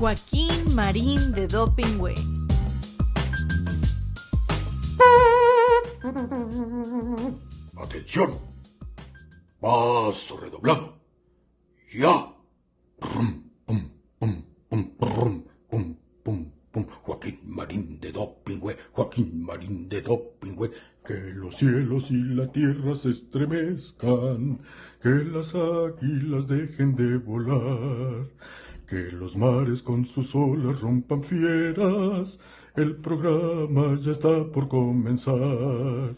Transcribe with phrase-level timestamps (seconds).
[0.00, 2.14] Joaquín Marín de Dopingüe.
[7.76, 8.30] Atención.
[9.60, 10.96] Paso redoblado.
[11.92, 12.34] Ya.
[17.02, 20.70] Joaquín Marín de Dopingüe, Joaquín Marín de Dopingüe.
[21.04, 24.60] Que los cielos y la tierra se estremezcan,
[25.02, 28.28] que las águilas dejen de volar,
[28.90, 32.40] que los mares con sus olas rompan fieras.
[32.74, 36.16] El programa ya está por comenzar.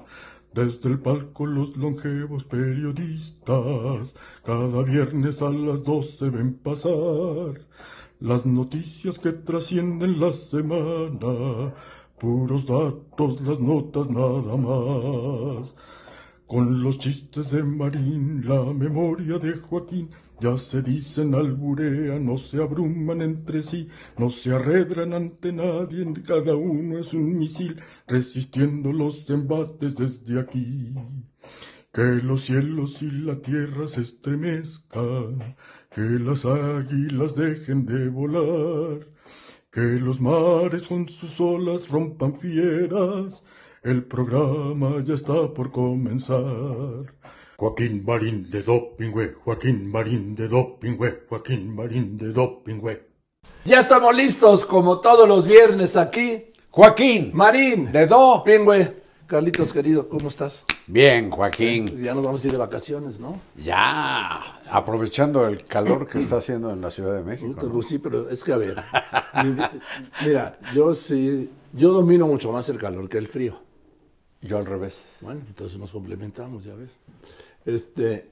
[0.55, 7.60] Desde el palco los longevos periodistas cada viernes a las doce ven pasar
[8.20, 11.74] las noticias que trascienden la semana,
[12.18, 15.74] puros datos, las notas nada más.
[16.46, 20.09] Con los chistes de Marín, la memoria de Joaquín,
[20.42, 23.88] ya se dicen alburean, no se abruman entre sí,
[24.19, 30.93] no se arredran ante nadie, cada uno es un misil, resistiendo los embates desde aquí.
[31.93, 35.54] Que los cielos y la tierra se estremezcan,
[35.93, 39.07] que las águilas dejen de volar,
[39.70, 43.45] que los mares con sus olas rompan fieras,
[43.85, 47.15] el programa ya está por comenzar.
[47.56, 53.06] Joaquín Marín de Dopingüe, Joaquín Marín de Dopingüe, Joaquín Marín de Dopingüe.
[53.64, 56.46] Ya estamos listos, como todos los viernes aquí.
[56.70, 57.30] Joaquín.
[57.34, 57.92] Marín.
[57.92, 58.42] De Do.
[58.45, 59.02] Pingüe.
[59.26, 60.64] Carlitos, querido, ¿cómo estás?
[60.86, 62.02] Bien, Joaquín.
[62.02, 63.38] Ya nos vamos a ir de vacaciones, ¿no?
[63.56, 67.54] Ya, aprovechando el calor que está haciendo en la Ciudad de México.
[67.72, 68.82] Pues sí, pero es que a ver.
[69.44, 73.54] mi- mira, yo sí, yo domino mucho más el calor que el frío.
[74.43, 75.03] Yo al revés.
[75.21, 76.91] Bueno, entonces nos complementamos, ya ves.
[77.65, 78.28] Este,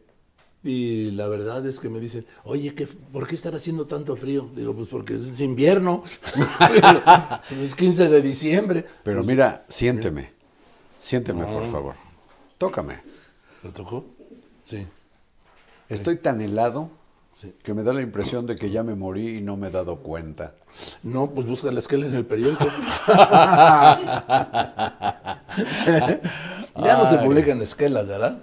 [0.62, 4.50] y la verdad es que me dicen, oye, ¿qué, ¿por qué estar haciendo tanto frío?
[4.54, 6.04] Digo, pues porque es invierno.
[7.50, 8.84] es 15 de diciembre.
[9.02, 10.32] Pero Pues, mira, siénteme.
[10.98, 11.94] Siénteme, por favor.
[12.58, 13.00] Tócame.
[13.62, 14.04] ¿Lo tocó?
[14.64, 14.86] Sí.
[15.88, 16.90] Estoy tan helado
[17.40, 17.54] Sí.
[17.62, 19.96] que me da la impresión de que ya me morí y no me he dado
[20.00, 20.56] cuenta.
[21.02, 22.66] No, pues busca la esquela en el periódico.
[26.76, 28.38] ya no se publican esquelas, ¿verdad?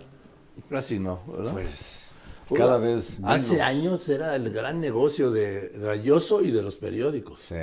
[0.69, 1.53] Casi no, ¿verdad?
[1.53, 2.11] Pues
[2.55, 3.35] cada vez menos.
[3.35, 7.39] Hace años era el gran negocio de Galloso y de los periódicos.
[7.41, 7.55] Sí.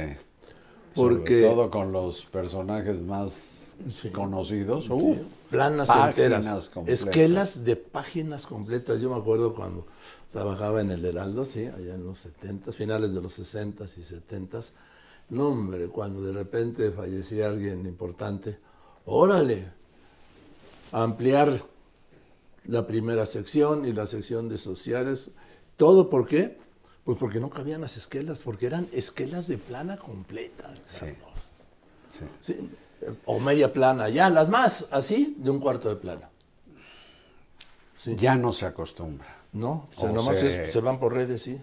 [0.94, 4.10] Porque- Sobre todo con los personajes más Sí.
[4.10, 4.84] conocidos.
[4.84, 5.18] Sí, Uf,
[5.50, 6.08] planas páginas
[6.46, 6.68] enteras.
[6.70, 7.00] completas.
[7.06, 9.00] Esquelas de páginas completas.
[9.00, 9.84] Yo me acuerdo cuando
[10.34, 14.60] trabajaba en el Heraldo, sí, allá en los 70, finales de los 60 y 70.
[15.30, 18.58] No, hombre, cuando de repente fallecía alguien importante,
[19.06, 19.64] órale,
[20.90, 21.62] ampliar
[22.66, 25.30] la primera sección y la sección de sociales.
[25.76, 26.58] ¿Todo por qué?
[27.04, 30.74] Pues porque no cabían las esquelas, porque eran esquelas de plana completa.
[30.84, 30.98] Sí.
[30.98, 31.30] Carlos.
[32.10, 32.24] Sí.
[32.40, 32.70] Sí,
[33.26, 36.28] o media plana, ya, las más, así, de un cuarto de plana.
[37.96, 38.16] Sí.
[38.16, 39.33] Ya no se acostumbra.
[39.54, 41.58] No, o sea, nomás se- es- se van por redes, sí.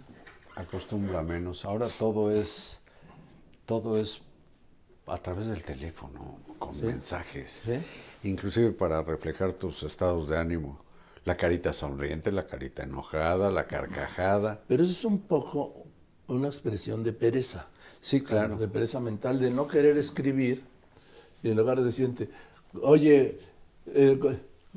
[0.55, 1.63] acostumbra menos.
[1.65, 2.79] Ahora todo es,
[3.65, 4.21] todo es
[5.07, 7.63] a través del teléfono, con mensajes.
[7.65, 8.27] Sí.
[8.27, 10.79] Inclusive para reflejar tus estados de ánimo.
[11.25, 14.63] La carita sonriente, la carita enojada, la carcajada.
[14.67, 15.83] Pero eso es un poco
[16.27, 17.67] una expresión de pereza.
[17.99, 18.57] Sí, claro.
[18.57, 20.63] De pereza mental, de no querer escribir
[21.43, 22.29] y en lugar de decirte,
[22.81, 23.37] oye,
[23.87, 24.19] eh,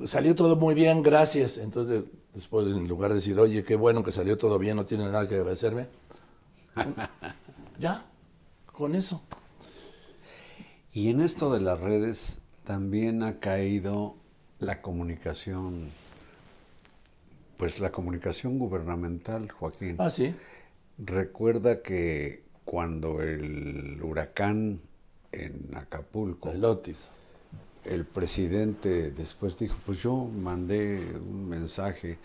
[0.05, 1.57] salió todo muy bien, gracias.
[1.59, 5.05] Entonces, después, en lugar de decir, oye, qué bueno que salió todo bien, no tiene
[5.05, 5.89] nada que agradecerme.
[7.79, 8.05] ya,
[8.73, 9.23] con eso.
[10.93, 14.17] Y en esto de las redes también ha caído
[14.59, 15.89] la comunicación,
[17.57, 19.97] pues la comunicación gubernamental, Joaquín.
[19.99, 20.35] Ah, sí.
[20.99, 24.81] Recuerda que cuando el huracán
[25.33, 27.11] en Acapulco, El Otis.
[27.85, 32.19] El presidente después dijo, pues yo mandé un mensaje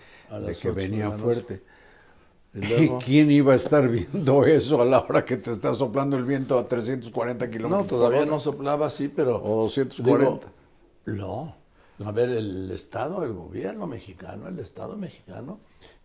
[0.45, 1.61] de que venía fuerte.
[2.53, 6.17] Y luego- ¿Quién iba a estar viendo eso a la hora que te está soplando
[6.17, 7.83] el viento a 340 kilómetros?
[7.83, 9.35] No, todavía no soplaba así, pero...
[9.43, 10.47] O 240.
[11.05, 11.55] Digo, no.
[12.05, 15.59] A ver, el Estado, el gobierno mexicano, el Estado mexicano,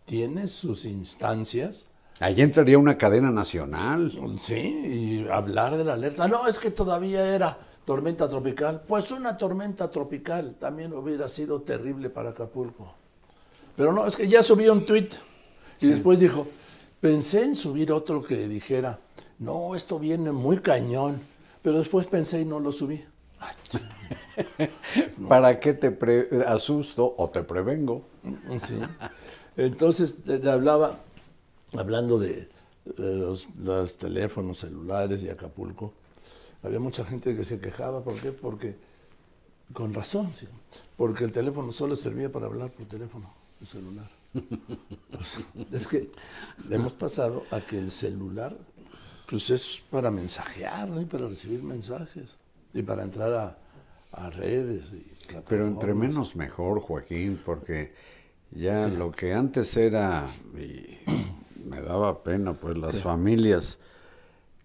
[0.05, 1.87] tiene sus instancias,
[2.21, 4.13] Allí entraría una cadena nacional.
[4.39, 6.27] sí, y hablar de la alerta.
[6.29, 8.83] No, es que todavía era tormenta tropical.
[8.87, 12.93] Pues una tormenta tropical también hubiera sido terrible para Acapulco.
[13.75, 15.13] Pero no, es que ya subió un tuit
[15.81, 16.47] y después dijo,
[17.01, 18.99] pensé en subir otro que dijera,
[19.39, 21.19] no, esto viene muy cañón,
[21.61, 23.03] pero después pensé y no lo subí.
[25.27, 28.03] ¿Para qué te pre- asusto o te prevengo?
[28.57, 28.79] Sí.
[29.57, 30.99] Entonces te, te hablaba,
[31.77, 32.49] hablando de,
[32.85, 35.93] de los, los teléfonos celulares y Acapulco,
[36.65, 38.03] había mucha gente que se quejaba.
[38.03, 38.31] ¿Por qué?
[38.31, 38.75] Porque,
[39.73, 40.47] con razón, sí,
[40.97, 44.07] porque el teléfono solo servía para hablar por teléfono, el celular.
[45.17, 46.11] O sea, es que
[46.69, 48.57] hemos pasado a que el celular
[49.27, 51.01] pues es para mensajear, ¿no?
[51.01, 52.37] Y para recibir mensajes
[52.73, 53.57] y para entrar a,
[54.11, 54.91] a redes.
[54.91, 55.05] Y
[55.47, 57.93] Pero entre menos mejor, Joaquín, porque
[58.51, 60.99] ya lo que antes era, y
[61.65, 63.79] me daba pena, pues las familias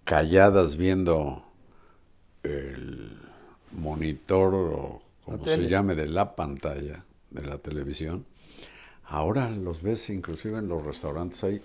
[0.05, 1.44] calladas viendo
[2.42, 3.19] el
[3.72, 8.25] monitor o como se llame de la pantalla de la televisión,
[9.04, 11.60] ahora los ves inclusive en los restaurantes hay,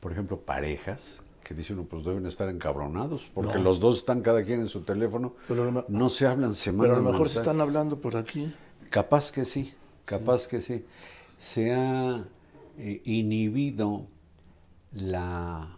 [0.00, 3.64] por ejemplo, parejas que dicen, uno, pues deben estar encabronados, porque No.
[3.64, 6.86] los dos están cada quien en su teléfono, Pero no se hablan, se Pero a
[6.86, 8.52] mandan lo mejor se están hablando por aquí.
[8.88, 9.74] Capaz que sí,
[10.04, 10.84] capaz que sí.
[11.38, 12.24] Se ha
[12.78, 14.06] eh, inhibido
[14.92, 15.76] la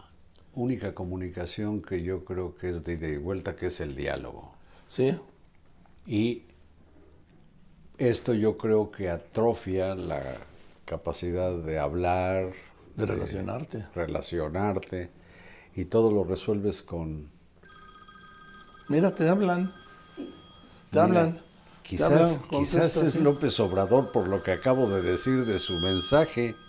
[0.54, 4.54] única comunicación que yo creo que es de ida y vuelta, que es el diálogo.
[4.88, 5.18] Sí,
[6.06, 6.42] Y
[7.98, 10.22] esto yo creo que atrofia la
[10.84, 12.52] capacidad de hablar,
[12.96, 13.86] de relacionarte.
[13.94, 15.10] relacionarte,
[15.74, 17.30] y todo lo resuelves con...
[18.88, 19.72] Mira, te hablan.
[20.90, 21.42] Te Mira, hablan.
[21.96, 23.18] Te Quizás, hablan, quizás es sí.
[23.18, 26.62] López Obrador por lo que acabo de decir de su mensaje.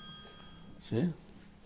[0.80, 1.14] Sí.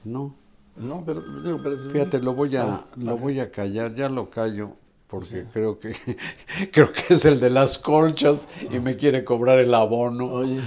[0.03, 0.35] No,
[0.77, 4.29] No, pero digo, pero- Fíjate, lo voy a, Ah, lo voy a callar, ya lo
[4.29, 4.71] callo,
[5.07, 5.95] porque creo que
[6.71, 10.25] creo que es el de las colchas y me quiere cobrar el abono.
[10.25, 10.61] Oye,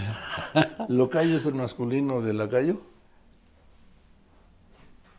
[0.89, 2.81] ¿Locayo es el masculino de lacayo?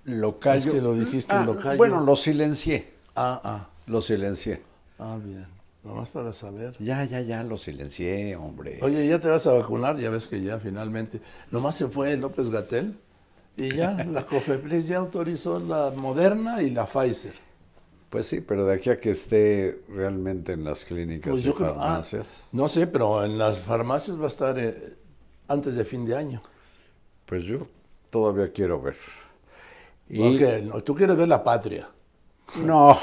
[0.06, 0.72] Lo callo.
[0.72, 1.78] que lo dijiste, Ah, locayo.
[1.78, 3.70] Bueno, lo silencié, Ah, ah.
[3.86, 4.62] lo silencié.
[5.00, 5.46] Ah, bien.
[5.84, 6.76] Nomás para saber.
[6.80, 8.80] Ya, ya, ya, lo silencié, hombre.
[8.84, 11.22] Oye, ya te vas a vacunar, ya ves que ya finalmente.
[11.50, 12.96] Nomás se fue López Gatel
[13.57, 17.36] y ya la COFEPRIS ya autorizó la Moderna y la Pfizer.
[18.09, 21.56] Pues sí, pero de aquí a que esté realmente en las clínicas Pues y yo
[21.56, 24.98] creo, ah, farmacias, no sé, pero en las farmacias va a estar eh,
[25.48, 26.42] antes de fin de año.
[27.25, 27.68] pues yo
[28.09, 28.98] todavía quiero ver.
[30.09, 31.89] Y Porque tú quieres ver la patria.
[32.56, 32.97] no,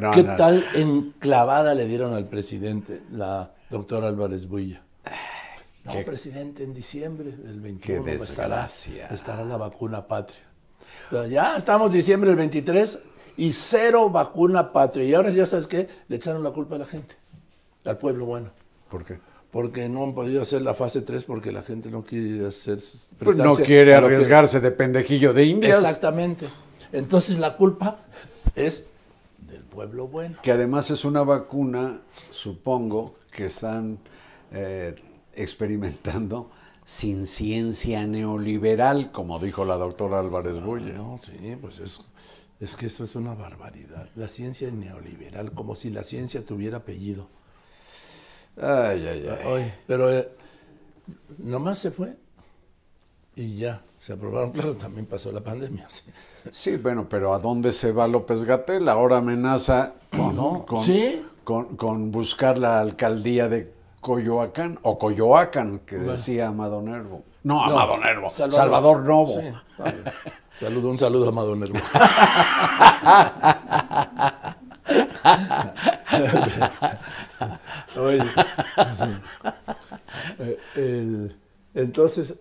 [0.00, 0.36] no, ¿Qué no.
[0.36, 4.82] tal enclavada le dieron al presidente, la doctora Álvarez Builla?
[5.84, 8.68] No, Qué- presidente, en diciembre del 21 Qué estará,
[9.10, 10.40] estará la vacuna patria.
[11.10, 12.98] Pero ya estamos diciembre del 23
[13.38, 15.04] y cero vacuna patria.
[15.04, 17.14] Y ahora ya sabes qué, le echaron la culpa a la gente,
[17.84, 18.50] al pueblo bueno.
[18.90, 19.18] ¿Por qué?
[19.50, 22.78] Porque no han podido hacer la fase 3 porque la gente no quiere hacer...
[23.20, 25.78] Pues no quiere que- arriesgarse de pendejillo de indias.
[25.78, 26.46] Exactamente.
[26.92, 27.98] Entonces la culpa
[28.54, 28.84] es
[29.46, 30.36] del pueblo bueno.
[30.42, 33.98] Que además es una vacuna, supongo, que están
[34.52, 34.94] eh,
[35.42, 36.50] experimentando
[36.84, 40.92] sin ciencia neoliberal, como dijo la doctora Álvarez Bulla.
[40.94, 42.02] No, sí, pues es,
[42.60, 44.08] es que eso es una barbaridad.
[44.16, 47.28] La ciencia neoliberal, como si la ciencia tuviera apellido.
[48.60, 49.46] Ay, ay, ay.
[49.46, 50.28] Oye, pero eh,
[51.38, 52.16] nomás se fue
[53.36, 54.50] y ya, se aprobaron.
[54.52, 55.88] Claro, también pasó la pandemia.
[55.88, 56.02] sí.
[56.52, 58.88] Sí, bueno, pero ¿a dónde se va López Gatel?
[58.88, 61.22] Ahora amenaza con, No, con, ¿sí?
[61.44, 63.70] con- con buscar la alcaldía de
[64.08, 67.24] Coyoacán, o Coyoacán, que decía Amado Nervo.
[67.42, 69.26] No, Amado Nervo, Salvador, Novo.
[69.38, 69.52] Sí.
[70.54, 71.78] Saludo, un saludo a Amado Nervo.
[77.96, 78.22] Oye,
[78.96, 79.10] sí.
[80.38, 81.36] Eh, el-
[81.74, 82.34] entonces,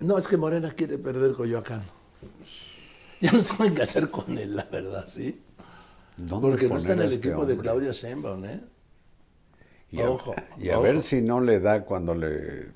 [0.00, 1.82] no, es que Morena quiere perder Coyoacán.
[3.22, 5.42] Ya no saben qué hacer con él, la verdad, ¿sí?
[6.16, 7.58] ¿Dónde Porque no está en el este equipo de?
[7.58, 8.62] Claudia Sheinbaum, ¿eh?
[9.92, 10.82] Y a, Ojo, y a ojo.
[10.84, 12.68] ver si no le da cuando le...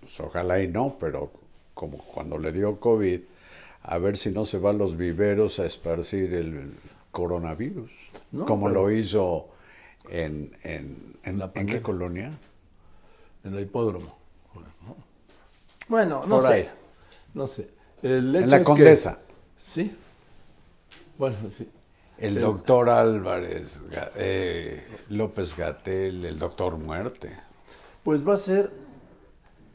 [0.00, 1.30] pues ojalá y no, pero
[1.74, 3.20] como cuando le dio COVID,
[3.84, 6.72] a ver si no se va a los viveros a esparcir el
[7.10, 7.90] coronavirus,
[8.32, 9.48] No, como pero- lo hizo
[10.10, 10.54] en...
[10.62, 12.36] en, en- La ¿en qué colonia?
[13.44, 14.16] En el hipódromo.
[15.88, 16.52] Bueno, no Por sé.
[16.52, 16.68] ahí.
[17.34, 17.70] No sé.
[18.02, 19.20] El En la es que- Condesa.
[19.62, 19.96] sí.
[21.16, 21.68] Bueno, sí.
[22.18, 23.80] El doctor Álvarez,
[24.16, 27.36] eh, López Gatel, el doctor Muerte.
[28.02, 28.70] Pues va a ser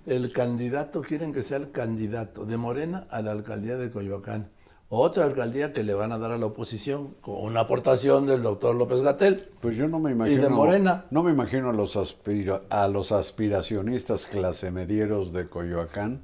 [0.08, 4.50] el candidato, quieren que sea el candidato de Morena a la alcaldía de Coyoacán.
[4.94, 8.76] Otra alcaldía que le van a dar a la oposición con una aportación del doctor
[8.76, 9.38] López Gatel.
[9.62, 10.42] Pues yo no me imagino.
[10.42, 11.06] de Morena.
[11.12, 16.22] No me imagino a los, aspira- a los aspiracionistas clase medieros de Coyoacán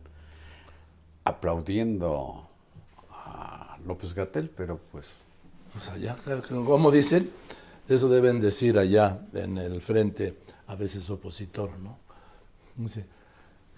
[1.24, 2.48] aplaudiendo
[3.12, 5.16] a López Gatel, pero pues.
[5.78, 6.16] Pues allá,
[6.66, 7.30] como dicen,
[7.88, 11.98] eso deben decir allá en el frente, a veces opositor, ¿no?
[12.76, 13.06] Dice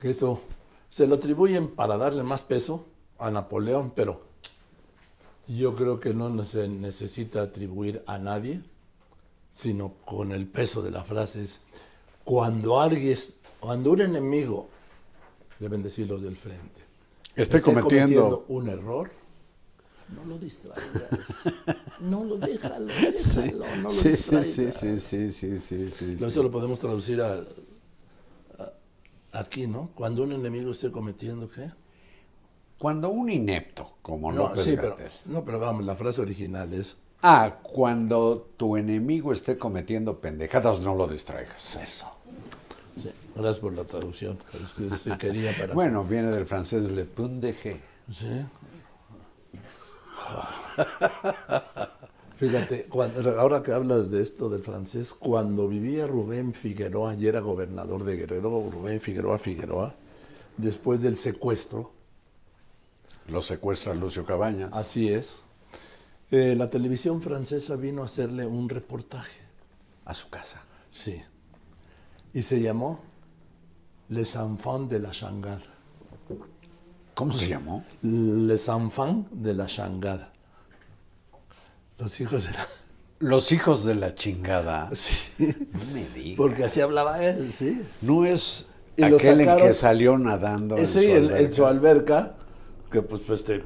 [0.01, 0.41] que eso
[0.89, 2.87] se lo atribuyen para darle más peso
[3.17, 4.27] a Napoleón, pero
[5.47, 8.61] Yo creo que no se necesita atribuir a nadie,
[9.51, 11.61] sino con el peso de la frase es
[12.23, 13.17] cuando alguien,
[13.59, 14.69] cuando un enemigo,
[15.59, 16.81] deben decir los del frente,
[17.35, 19.09] Esté esté cometiendo- un error,
[20.15, 21.41] no lo distraigas.
[21.99, 24.49] No lo déjalo, déjalo, no lo Sí, sí, distraigas.
[24.49, 26.25] sí, sí, sí, sí, sí, sí, No, sí.
[26.25, 27.43] Eso lo podemos traducir a,
[28.59, 28.73] a-
[29.39, 29.89] aquí, ¿no?
[29.95, 31.71] Cuando un enemigo esté cometiendo, ¿qué?
[32.79, 36.95] Cuando un inepto, como No, López sí, pero, no, pero vamos, la frase original es
[37.21, 41.75] Ah, cuando tu enemigo esté cometiendo pendejadas, no lo distraigas.
[41.75, 42.07] eso.
[42.95, 44.37] Sí, gracias por la traducción.
[44.53, 45.73] Es que sí quería para...
[45.75, 47.77] Bueno, viene del francés le pun de G.
[48.09, 48.45] Sí.
[52.35, 57.41] Fíjate, cuando- ahora que hablas de esto del francés, cuando vivía Rubén Figueroa y era
[57.41, 59.93] gobernador de Guerrero, Rubén Figueroa Figueroa,
[60.57, 61.91] después del secuestro,
[63.27, 64.71] Lo secuestra Lucio Cabañas.
[64.73, 65.41] así es,
[66.31, 69.41] eh, la televisión francesa vino a hacerle un reportaje,
[70.05, 70.61] a su casa.
[70.91, 71.21] sí,
[72.33, 73.01] y se llamó
[74.07, 75.61] Les Enfants de la Changada.
[77.19, 77.83] ¿Cómo se llamó?
[78.01, 80.31] Les Enfants de la Changada.
[81.97, 82.65] Los hijos de la...
[83.19, 84.89] Los hijos de la chingada.
[84.93, 86.37] Sí, No me digas.
[86.37, 87.85] porque así hablaba él, sí.
[88.01, 92.17] No es Y aquel en que salió nadando en, Sí, su en, en su alberca.
[92.19, 92.35] alberca,
[92.89, 93.65] que pues, pues este,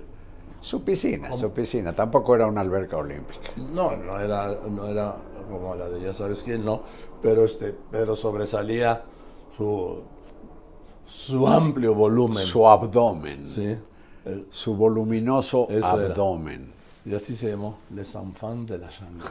[0.60, 1.95] Su piscina, su piscina.
[1.95, 3.51] Tampoco era una alberca olímpica.
[3.57, 5.15] no, no era, no era
[5.48, 6.81] como la de ya sabes quién, no,
[7.22, 9.03] pero este, pero sobresalía
[9.55, 10.01] su,
[11.13, 12.43] su amplio volumen.
[12.43, 13.46] Su abdomen.
[13.48, 13.77] Sí,
[14.25, 16.08] el- Su voluminoso Eso era.
[16.12, 16.72] abdomen.
[17.05, 19.27] y así se llamó, Les Enfants de la Shangri.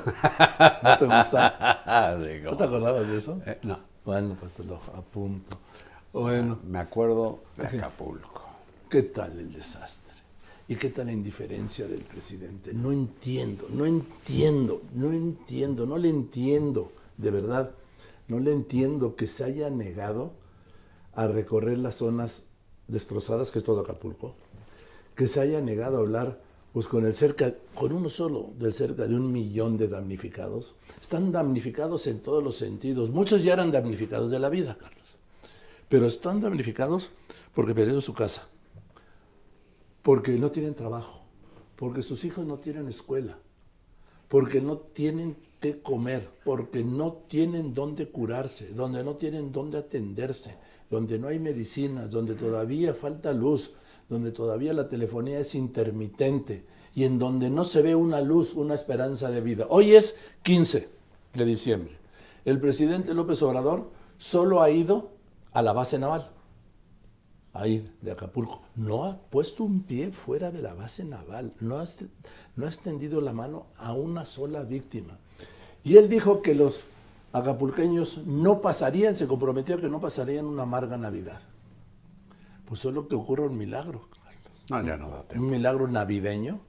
[0.82, 2.16] ¿No te gusta?
[2.20, 3.40] Digo, ¿No te acordabas de eso?
[3.46, 5.56] eh, no, Bueno, pues te lo apunto.
[6.12, 8.42] Bueno, me acuerdo de Acapulco.
[8.90, 10.12] ¿qué tal el desastre?
[10.68, 12.72] ¿Y qué tal la indiferencia del presidente?
[12.74, 17.70] No entiendo, no entiendo, no entiendo, no le entiendo, de verdad,
[18.28, 20.32] no le entiendo que se haya negado
[21.14, 22.46] a recorrer las zonas
[22.88, 24.34] destrozadas, que es todo Acapulco,
[25.14, 26.40] que se haya negado a hablar
[26.72, 30.74] pues con el cerca, con uno solo, del cerca de un millón de damnificados.
[31.00, 33.10] Están damnificados en todos los sentidos.
[33.10, 35.18] Muchos ya eran damnificados de la vida, Carlos.
[35.90, 37.10] Pero están damnificados
[37.54, 38.48] porque perdieron su casa,
[40.00, 41.20] porque no tienen trabajo,
[41.76, 43.38] porque sus hijos no tienen escuela,
[44.28, 50.56] porque no tienen que comer, porque no tienen dónde curarse, donde no tienen dónde atenderse,
[50.92, 53.70] donde no hay medicinas, donde todavía falta luz,
[54.10, 58.74] donde todavía la telefonía es intermitente y en donde no se ve una luz, una
[58.74, 59.66] esperanza de vida.
[59.70, 60.90] Hoy es 15
[61.32, 61.96] de diciembre.
[62.44, 65.12] El presidente López Obrador solo ha ido
[65.54, 66.30] a la base naval
[67.54, 71.86] ahí de Acapulco, no ha puesto un pie fuera de la base naval, no ha,
[72.56, 75.18] no ha extendido la mano a una sola víctima.
[75.84, 76.84] Y él dijo que los
[77.32, 81.40] acapulqueños no pasarían, se comprometió a que no pasarían una amarga Navidad.
[82.66, 84.02] Pues solo que ocurra un milagro,
[84.70, 85.44] No, ya no da tiempo.
[85.44, 86.60] un milagro navideño,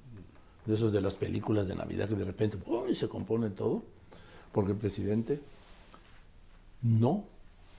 [0.66, 2.96] de esos de las películas de Navidad que de repente ¡uy!
[2.96, 3.84] se compone todo,
[4.54, 5.42] porque el presidente
[6.82, 7.26] no,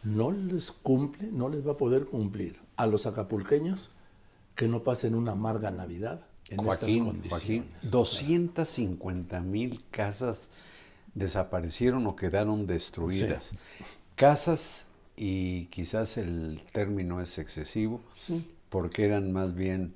[0.02, 3.90] no les cumple, no les va a poder cumplir a los acapulqueños
[4.54, 7.30] que no pasen una amarga Navidad en estas condiciones.
[7.30, 10.48] Joaquín, 250 mil casas
[11.14, 13.50] desaparecieron o quedaron destruidas.
[14.16, 18.48] Casas, y quizás el término es excesivo, Sí.
[18.68, 19.94] porque eran más bien,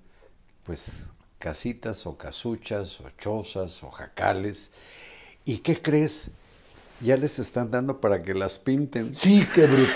[0.65, 1.07] pues,
[1.39, 4.71] casitas o casuchas o chozas o jacales.
[5.45, 6.31] ¿Y qué crees?
[7.01, 9.15] Ya les están dando para que las pinten.
[9.15, 9.93] Sí, qué bruto.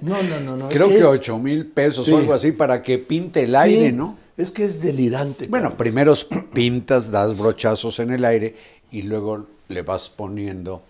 [0.00, 0.70] No, no, no, no.
[0.70, 2.12] es Creo que es- 8 mil pesos Sí.
[2.12, 4.16] o algo así para que pinte el sí, aire, ¿no?
[4.38, 5.46] Es que es delirante.
[5.48, 6.14] Bueno, primero
[6.54, 8.56] pintas, das brochazos en el aire
[8.90, 10.82] y luego le vas poniendo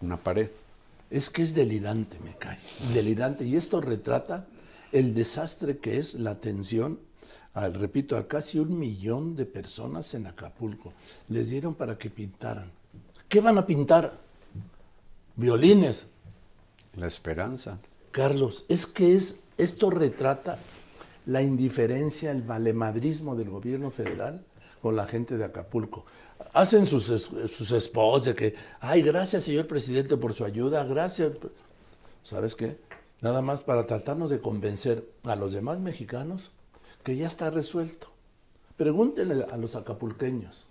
[0.00, 0.50] una pared.
[1.10, 2.58] Es que es delirante, me cae.
[2.94, 3.44] Delirante.
[3.44, 4.46] Y esto retrata
[4.92, 6.98] el desastre que es la atención,
[7.54, 10.92] repito, a casi un millón de personas en Acapulco.
[11.28, 12.70] Les dieron para que pintaran.
[13.28, 14.18] ¿Qué van a pintar?
[15.36, 16.06] Violines.
[16.96, 17.78] La esperanza.
[18.10, 20.58] Carlos, es que es, esto retrata
[21.26, 24.44] la indiferencia, el valemadrismo del gobierno federal
[24.82, 26.04] con la gente de Acapulco.
[26.52, 31.32] Hacen sus, sus spots de que, ay, gracias señor presidente por su ayuda, gracias.
[32.22, 32.78] ¿Sabes qué?
[33.20, 36.50] Nada más para tratarnos de convencer a los demás mexicanos
[37.04, 38.08] que ya está resuelto.
[38.76, 40.66] Pregúntenle a los acapulqueños.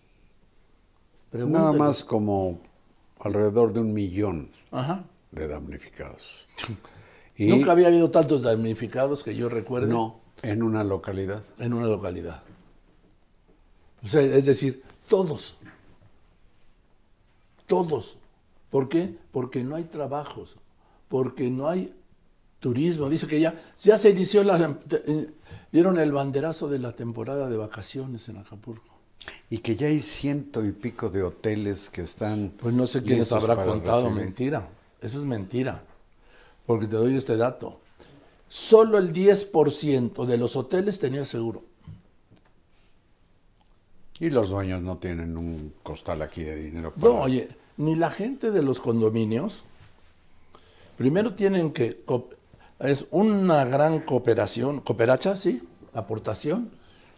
[1.31, 2.59] Nada más como
[3.19, 5.03] alrededor de un millón Ajá.
[5.31, 6.47] de damnificados.
[7.37, 11.41] Y Nunca había habido tantos damnificados que yo recuerde no en una localidad.
[11.57, 12.43] en una localidad.
[14.03, 15.57] O sea, es decir, todos.
[17.67, 18.17] Todos.
[18.69, 19.15] ¿Por qué?
[19.31, 20.57] Porque no hay trabajos,
[21.07, 21.93] porque no hay
[22.59, 23.09] turismo.
[23.09, 24.79] Dice que ya, ya se inició la...
[25.71, 28.95] dieron el banderazo de la temporada de vacaciones en Acapulco.
[29.49, 32.53] Y que ya hay ciento y pico de hoteles que están.
[32.59, 34.23] Pues no sé quién les habrá contado, recibir.
[34.23, 34.69] mentira.
[35.01, 35.83] Eso es mentira.
[36.65, 37.79] Porque te doy este dato.
[38.47, 41.63] Solo el 10% de los hoteles tenía seguro.
[44.19, 46.93] Y los dueños no tienen un costal aquí de dinero.
[46.93, 47.47] para- No, oye,
[47.77, 49.63] ni la gente de los condominios,
[50.97, 52.03] primero tienen que,
[52.79, 55.61] es una gran cooperación, cooperacha, sí,
[55.93, 56.69] aportación,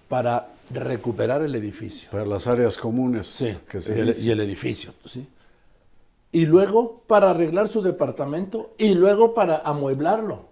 [0.07, 2.09] para recuperar el edificio.
[2.11, 3.27] Para las áreas comunes.
[3.27, 4.21] Sí, que y se el, dice.
[4.21, 5.27] y el edificio, sí.
[6.33, 10.45] Y luego para arreglar su departamento y luego para amueblarlo.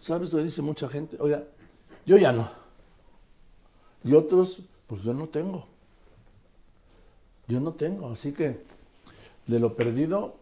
[0.00, 1.16] ¿Sabes lo que dice mucha gente?
[1.20, 1.44] Oiga,
[2.06, 2.50] yo ya no.
[4.04, 4.60] Y otros,
[4.92, 5.64] pues yo no tengo.
[7.48, 8.62] Yo no tengo, así que
[9.46, 10.36] de lo perdido,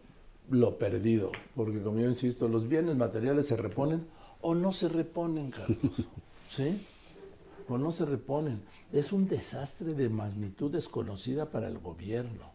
[0.49, 1.31] lo perdido.
[1.55, 4.05] Porque como yo insisto, los bienes materiales se reponen
[4.41, 6.09] o no se reponen, Carlos.
[6.49, 6.85] ¿Sí?
[7.69, 8.61] O no se reponen.
[8.91, 12.51] Es un desastre de magnitud desconocida para el gobierno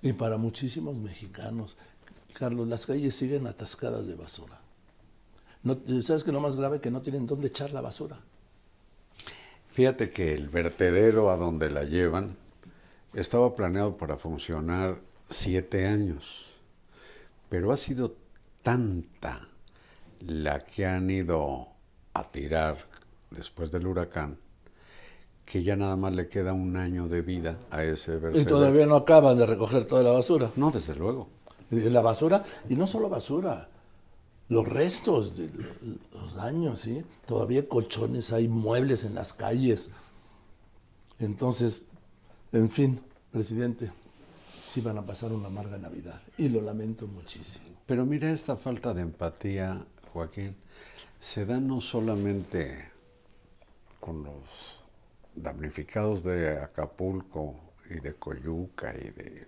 [0.00, 1.76] y para muchísimos mexicanos.
[2.32, 4.58] Carlos, las calles siguen atascadas de basura.
[5.62, 6.80] No, ¿Sabes qué es lo más grave?
[6.80, 8.24] Que no tienen dónde echar la basura.
[9.70, 12.36] Fíjate que el vertedero a donde la llevan
[13.14, 16.54] estaba planeado para funcionar siete años,
[17.48, 18.14] pero ha sido
[18.62, 19.48] tanta
[20.20, 21.68] la que han ido
[22.14, 22.78] a tirar
[23.30, 24.38] después del huracán
[25.50, 28.40] que ya nada más le queda un año de vida a ese vertedero.
[28.40, 30.52] Y todavía no acaban de recoger toda la basura.
[30.54, 31.28] No, desde luego.
[31.70, 33.68] La basura, y no solo basura,
[34.50, 35.48] los restos de
[36.12, 36.86] los daños.
[37.26, 39.88] Todavía colchones, hay muebles en las calles.
[41.18, 41.84] Entonces,
[42.52, 43.90] en fin, presidente,
[44.66, 46.20] sí van a pasar una amarga Navidad.
[46.36, 47.64] Y lo lamento muchísimo.
[47.86, 50.56] Pero mira, esta falta de empatía, Joaquín,
[51.20, 52.90] se da no solamente
[54.00, 54.80] con los
[55.34, 57.54] damnificados de Acapulco
[57.88, 59.46] y de Coyuca y de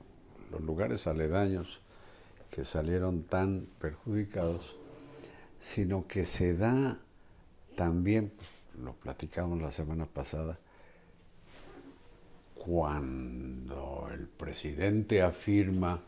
[0.50, 1.80] los lugares aledaños
[2.50, 4.76] que salieron tan perjudicados,
[5.62, 6.98] sino que se da
[7.76, 8.48] también, pues,
[8.82, 10.58] lo platicamos la semana pasada,
[12.54, 16.00] cuando el presidente afirma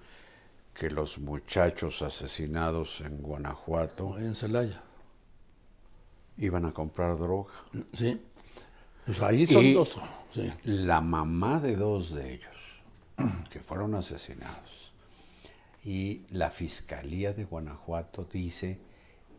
[0.75, 4.83] que los muchachos asesinados en Guanajuato en Celaya.
[6.37, 7.53] iban a comprar droga.
[7.93, 8.21] Sí.
[9.07, 9.97] Pues ahí son Y- dos.
[10.33, 10.53] Sí.
[10.65, 12.57] La mamá de dos de ellos,
[13.51, 14.93] que fueron asesinados,
[15.85, 18.81] y la Fiscalía de Guanajuato dice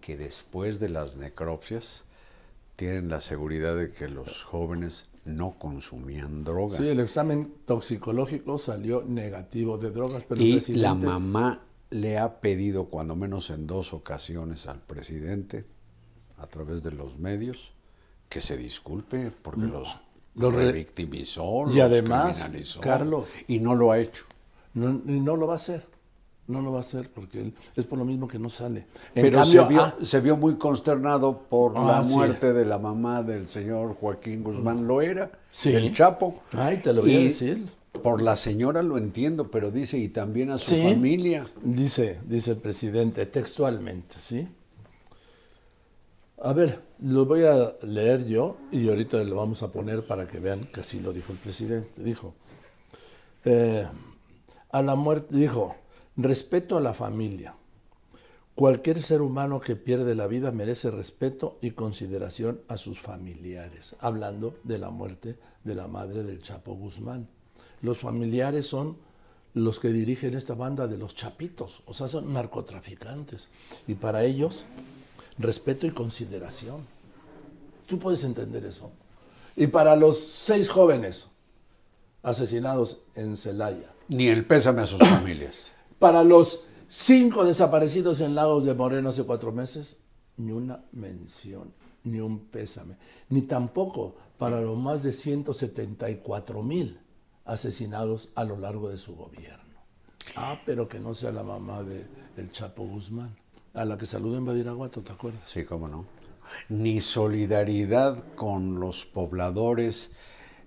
[0.05, 2.03] que después de las necropsias
[2.75, 6.77] tienen la seguridad de que los jóvenes no consumían droga.
[6.77, 10.81] Sí, el examen toxicológico salió negativo de drogas, pero y presidente...
[10.83, 15.65] la mamá le ha pedido, cuando menos en dos ocasiones, al presidente,
[16.37, 17.71] a través de los medios,
[18.29, 19.97] que se disculpe porque los,
[20.35, 24.25] Los re- revictimizó, Y los además, criminalizó, Carlos- y no lo ha hecho.
[24.75, 25.87] No, y no lo va a hacer.
[26.47, 28.85] No lo va a hacer porque él, es por lo mismo que no sale.
[29.15, 32.13] En Pero cambio, se, vio, ah, se vio muy consternado por Ah, la sí.
[32.13, 35.73] muerte de la mamá del señor Joaquín Guzmán Loera, Sí.
[35.73, 36.41] el Chapo.
[36.55, 37.65] Ay, te lo voy a decir.
[38.03, 40.83] Por la señora lo entiendo, pero dice, y también a su Sí.
[40.83, 41.47] familia.
[41.63, 44.47] Dice, dice el presidente textualmente, ¿sí?
[46.43, 50.39] A ver, lo voy a leer yo y ahorita lo vamos a poner para que
[50.39, 52.03] vean que así lo dijo el presidente.
[52.03, 52.33] Dijo,
[53.45, 53.87] eh,
[54.71, 55.75] a la muerte, dijo,
[56.17, 57.55] respeto a la familia.
[58.55, 64.55] Cualquier ser humano que pierde la vida merece respeto y consideración a sus familiares, hablando
[64.63, 67.27] de la muerte de la madre del Chapo Guzmán.
[67.81, 68.97] Los familiares son
[69.53, 73.49] los que dirigen esta banda de los chapitos, o sea, son narcotraficantes.
[73.87, 74.65] Y para ellos,
[75.37, 76.85] respeto y consideración.
[77.87, 78.91] Tú puedes entender eso.
[79.57, 81.27] Y para los seis jóvenes
[82.23, 85.74] asesinados en Celaya, Ni el pésame a sus familias.
[85.99, 90.01] Para los cinco desaparecidos en Lagos de Moreno hace cuatro meses,
[90.37, 92.97] ni una mención, ni un pésame,
[93.29, 96.99] ni tampoco para los más de 174 mil
[97.45, 99.63] asesinados a lo largo de su gobierno.
[100.35, 102.05] Ah, pero que no sea la mamá de
[102.37, 103.35] el Chapo Guzmán,
[103.73, 105.43] a la que saludó en Badiraguato, ¿te acuerdas?
[105.47, 106.05] Sí, cómo no.
[106.69, 110.11] Ni solidaridad con los pobladores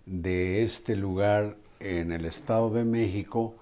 [0.06, 3.56] de este lugar en el Estado de México,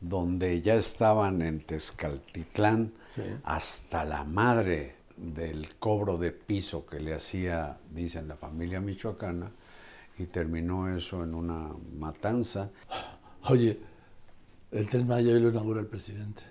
[0.00, 3.22] donde ya estaban en Tezcaltitlán Sí.
[3.44, 9.50] hasta la madre del cobro de piso que le hacía, dicen la familia michoacana,
[10.18, 12.70] y terminó eso en una matanza.
[13.44, 13.78] Oye,
[14.70, 16.42] el Tren Maya hoy lo inaugura el presidente.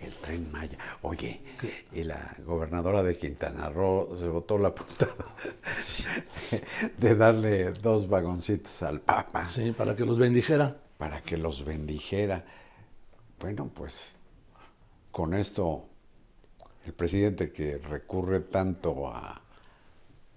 [0.00, 0.78] El tren Maya.
[1.02, 1.40] Oye,
[1.92, 5.12] y la gobernadora de Quintana Roo se botó la puntada
[6.98, 10.76] de darle dos vagoncitos al Papa Sí, para que los bendijera.
[11.04, 12.42] Para que los bendijera.
[13.38, 14.14] Bueno, pues
[15.12, 15.84] con esto
[16.86, 19.38] el presidente que recurre tanto a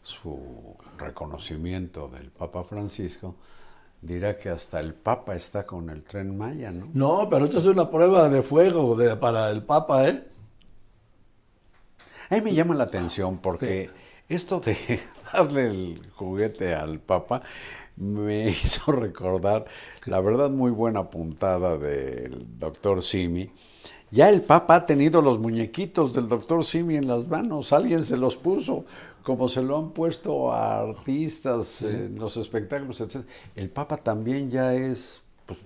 [0.01, 3.35] su reconocimiento del Papa Francisco
[4.01, 6.89] dirá que hasta el Papa está con el tren Maya, ¿no?
[6.93, 10.21] No, pero esto es una prueba de fuego de- para el Papa, ¿eh?
[12.29, 13.89] A mí me llama la atención porque
[14.27, 14.75] esto de
[15.31, 17.41] darle el juguete al Papa
[17.97, 19.65] me hizo recordar,
[20.07, 23.51] la verdad, muy buena puntada del doctor Simi.
[24.09, 28.15] Ya el Papa ha tenido los muñequitos del doctor Simi en las manos, alguien se
[28.15, 28.85] los puso,
[29.21, 33.25] como se lo han puesto a artistas en los espectáculos, etc.
[33.55, 35.59] El Papa también ya es, pues,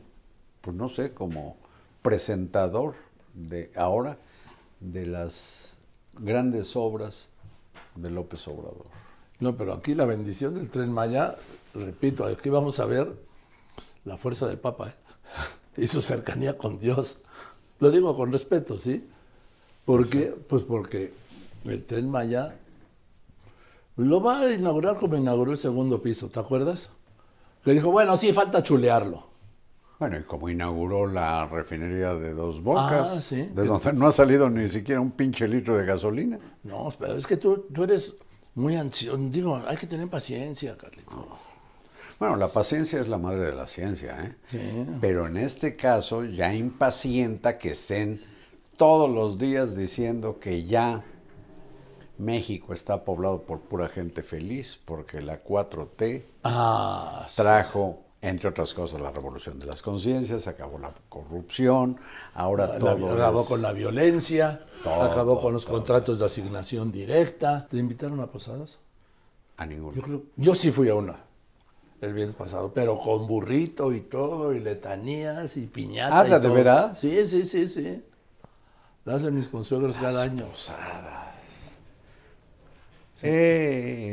[0.62, 1.58] pues no sé, como
[2.02, 2.96] presentador
[3.36, 4.18] de ahora
[4.80, 5.78] de las
[6.18, 7.28] grandes obras
[7.96, 8.88] de López Obrador.
[9.40, 11.36] No, pero aquí la bendición del Tren Maya,
[11.76, 13.31] repito, aquí vamos a ver
[14.06, 14.94] la fuerza del Papa ¿eh?
[15.82, 17.20] y su cercanía con Dios.
[17.80, 19.08] Lo digo con respeto, ¿sí?
[19.86, 20.36] ¿Por qué?
[20.48, 21.14] Pues porque
[21.66, 22.56] el Tren Maya
[23.98, 26.90] lo va a inaugurar como inauguró el segundo piso, ¿te acuerdas?
[27.64, 29.30] Que dijo, bueno, sí, falta chulearlo.
[30.00, 33.50] Bueno, y como inauguró la refinería de Dos Bocas, Ah, sí.
[33.54, 36.40] de donde no ha salido ni siquiera un pinche litro de gasolina.
[36.64, 38.18] No, pero es que tú, tú eres
[38.56, 39.18] muy ansioso.
[39.30, 41.28] Digo, hay que tener paciencia, Carlito.
[42.22, 44.36] Bueno, la paciencia es la madre de la ciencia, ¿eh?
[44.48, 44.86] Sí.
[45.02, 48.22] Pero en este caso ya impacienta que estén
[48.78, 51.04] todos los días diciendo que ya
[52.20, 57.42] México está poblado por pura gente feliz, porque la 4T Ah, sí.
[57.42, 61.98] trajo, entre otras cosas, la revolución de las conciencias, acabó la corrupción,
[62.36, 65.74] ahora La- todo acabó es- con la violencia, Todo, acabó con los todo.
[65.78, 67.66] contratos de asignación directa.
[67.68, 68.78] ¿Te invitaron a posadas?
[69.58, 69.96] a ninguno.
[69.96, 71.16] Yo creo, yo sí fui a una
[72.02, 76.22] el viernes pasado, pero con burrito y todo, y letanías y piñata.
[76.22, 77.00] Ah, y ¿de veras?
[77.00, 78.04] Sí, sí, sí, sí.
[79.06, 80.46] Las hacen mis consuegros cada año.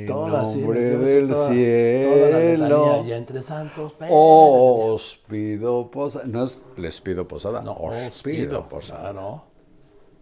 [0.06, 2.10] Todas, sí, nombre me sé del toda- cielo.
[2.14, 3.94] Toda la letanía, y entre santos.
[3.98, 6.26] pero- Os pido posada.
[6.26, 7.62] No es les pido posada.
[7.62, 9.12] No, os os pido pido, posada.
[9.12, 9.44] Claro.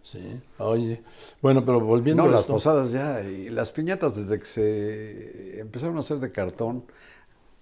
[0.03, 0.41] Sí.
[0.59, 1.03] Oye,
[1.41, 2.53] bueno, pero volviendo No, a las esto.
[2.53, 3.21] posadas ya.
[3.21, 6.85] Y las piñatas, desde que se empezaron a hacer de cartón,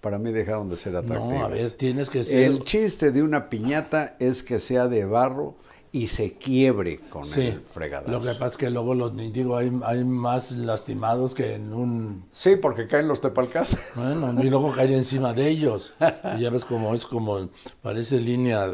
[0.06, 1.34] para mí dejaron de ser atractivas.
[1.40, 2.44] No, a ver, tienes que ser.
[2.44, 5.56] El chiste de una piñata es que sea de barro
[5.90, 8.12] y se quiebre con Sí, el fregadazo.
[8.12, 12.24] lo que pasa es que luego los digo hay, hay más lastimados que en un
[12.30, 13.76] Sí, porque caen los tepalcas.
[13.96, 15.94] bueno y luego caer encima de ellos
[16.36, 17.48] y ya ves como es como
[17.82, 18.70] parece línea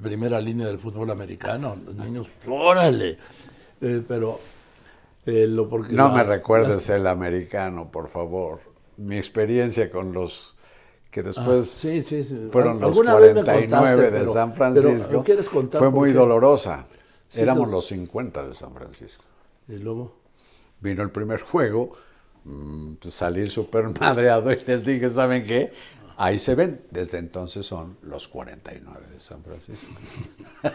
[0.00, 3.18] primera línea del fútbol americano los niños órale
[3.80, 4.38] Eh, pero
[5.26, 8.60] eh, lo porque No me recuerdes las- el americano, por favor.
[8.98, 10.54] Mi experiencia con los
[11.10, 12.48] que después Ah, sí, sí, sí.
[12.52, 15.90] fueron los alguna vez me 49 contaste, de pero- San pero, Francisco ¿quieres contar fue
[15.90, 16.86] muy dolorosa.
[17.34, 19.24] Éramos tú- los 50 de San Francisco.
[19.68, 20.16] y luego
[20.80, 21.92] Vino el primer juego,
[22.44, 25.70] mm, pues, salí súper madreado y les dije, ¿saben qué?
[26.16, 26.80] Ahí se ven.
[26.90, 29.88] Desde entonces son los 49 de San Francisco.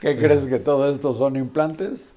[0.00, 2.12] ¿Qué crees que todo esto son implantes?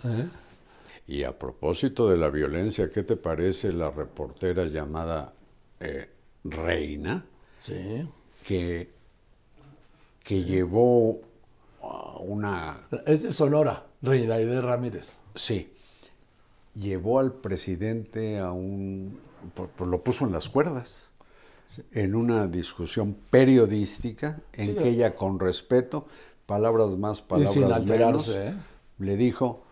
[1.12, 5.34] Y a propósito de la violencia, ¿qué te parece la reportera llamada
[5.82, 6.10] eh,
[6.46, 7.26] Reina
[7.60, 8.08] sí
[8.46, 8.90] que,
[10.24, 11.20] que llevó
[11.82, 15.74] a una es de Sonora Reina de Ramírez Sí.
[16.76, 19.20] Llevó al presidente a un...
[19.54, 21.10] Pues, lo puso en las cuerdas.
[21.92, 24.74] En una discusión periodística en Sí.
[24.76, 26.08] que ella con respeto,
[26.46, 28.54] palabras más, y palabras sin menos, alterarse ¿eh?
[29.00, 29.66] le dijo,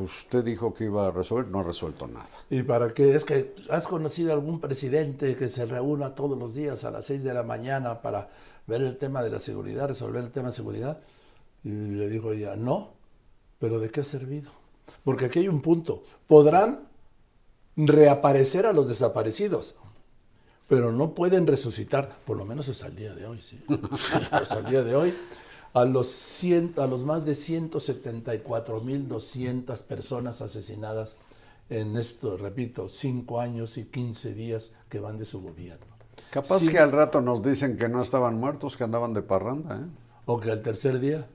[0.00, 2.26] pues usted dijo que iba a resolver, no ha resuelto nada.
[2.48, 3.14] ¿Y para qué?
[3.14, 7.22] Es que has conocido algún presidente que se reúna todos los días a las 6
[7.22, 8.30] de la mañana para
[8.66, 11.02] ver el tema de la seguridad, resolver el tema de seguridad.
[11.62, 12.94] Y le dijo ella, no,
[13.58, 14.50] pero ¿de qué ha servido?
[15.04, 16.02] Porque aquí hay un punto.
[16.26, 16.88] Podrán
[17.76, 19.76] reaparecer a los desaparecidos,
[20.66, 23.62] pero no pueden resucitar, por lo menos hasta el día de hoy, sí.
[24.30, 25.14] hasta el día de hoy,
[25.72, 31.14] a los, cien- a los más de 174.200 personas asesinadas
[31.68, 35.86] en esto, repito, 5 años y 15 días que van de su gobierno.
[36.30, 36.68] Capaz Sí.
[36.70, 39.84] que al rato nos dicen que no estaban muertos, que andaban de parranda, ¿eh?
[40.26, 41.26] O que al tercer día,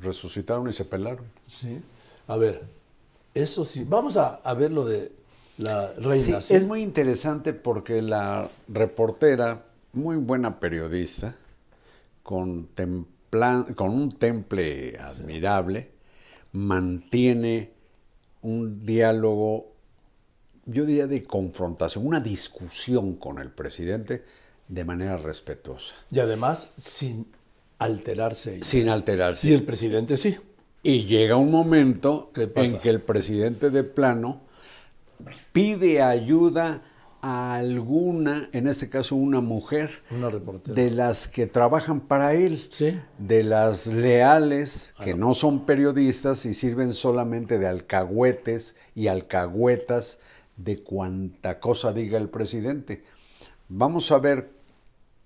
[0.00, 1.26] Resucitaron y se pelaron.
[1.46, 1.82] ¿sí?
[2.26, 2.62] A ver,
[3.34, 5.12] eso sí, vamos a, a ver lo de
[5.58, 6.40] la reina.
[6.40, 11.34] Sí, es muy interesante porque la reportera, muy buena periodista,
[12.22, 12.66] con,
[13.30, 15.90] con un temple admirable,
[16.52, 17.70] mantiene
[18.42, 19.72] un diálogo,
[20.66, 24.24] yo diría de confrontación, una discusión con el presidente
[24.66, 25.94] de manera respetuosa.
[26.10, 27.26] Y además sin
[27.78, 28.62] alterarse.
[28.62, 29.48] Sin alterarse.
[29.48, 30.36] Y el presidente sí.
[30.82, 34.40] Y llega un momento en que el presidente de plano
[35.52, 36.82] pide ayuda
[37.22, 42.98] a alguna, en este caso una mujer, una de las que trabajan para él, ¿Sí?
[43.18, 50.18] de las leales, que no son periodistas y sirven solamente de alcahuetes y alcahuetas
[50.56, 53.02] de cuanta cosa diga el presidente.
[53.68, 54.50] Vamos a ver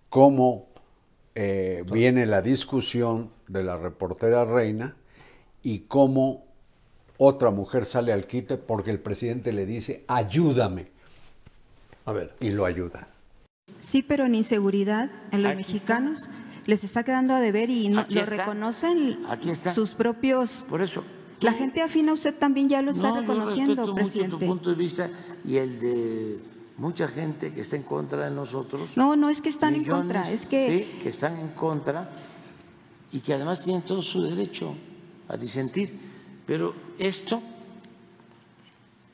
[0.09, 0.67] cómo
[1.35, 4.97] eh, viene la discusión de la reportera reina
[5.63, 6.45] y cómo
[7.19, 10.94] otra mujer sale al quite porque el presidente le dice, ayúdame.
[12.07, 12.35] A ver.
[12.41, 13.09] Y lo ayuda.
[13.81, 16.29] Sí, pero en inseguridad, en los Aquí mexicanos,
[16.67, 18.37] les está quedando a deber y no, Aquí lo está.
[18.37, 19.73] reconocen Aquí está.
[19.75, 20.65] sus propios...
[20.69, 21.03] Por eso.
[21.41, 24.31] La gente afina usted también ya lo está No, yo reconociendo, respeto presidente.
[24.37, 25.11] mucho tu punto de vista
[25.45, 26.39] y el de
[26.79, 28.97] mucha gente que está en contra de nosotros.
[28.97, 32.11] No, no es que están en contra, es que Sí, que están en contra
[33.13, 34.75] y que además tienen todo su derecho
[35.29, 35.99] a disentir.
[36.47, 37.43] Pero esto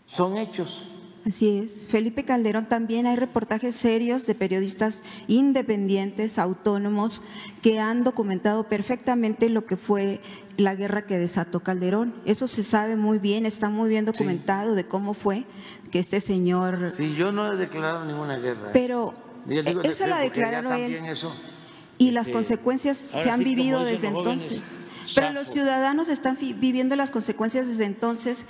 [0.07, 0.87] son hechos.
[1.27, 1.87] Así es.
[1.87, 7.21] Felipe Calderón también hay reportajes serios de periodistas independientes, autónomos,
[7.61, 10.21] que han documentado perfectamente lo que fue
[10.57, 12.15] la guerra que desató Calderón.
[12.25, 15.45] Eso se sabe muy bien, está muy bien documentado de cómo fue
[15.91, 16.93] que este señor...
[16.97, 18.69] Sí, yo no he declarado ninguna guerra.
[18.69, 18.71] ¿eh?
[18.73, 19.13] Pero
[19.47, 20.81] Yo digo eso la declaró él.
[20.93, 21.35] también eso,
[21.99, 24.79] Y las este, consecuencias ahora se han sí, vivido desde entonces.
[25.15, 28.47] Pero los ciudadanos están fi- viviendo las consecuencias desde entonces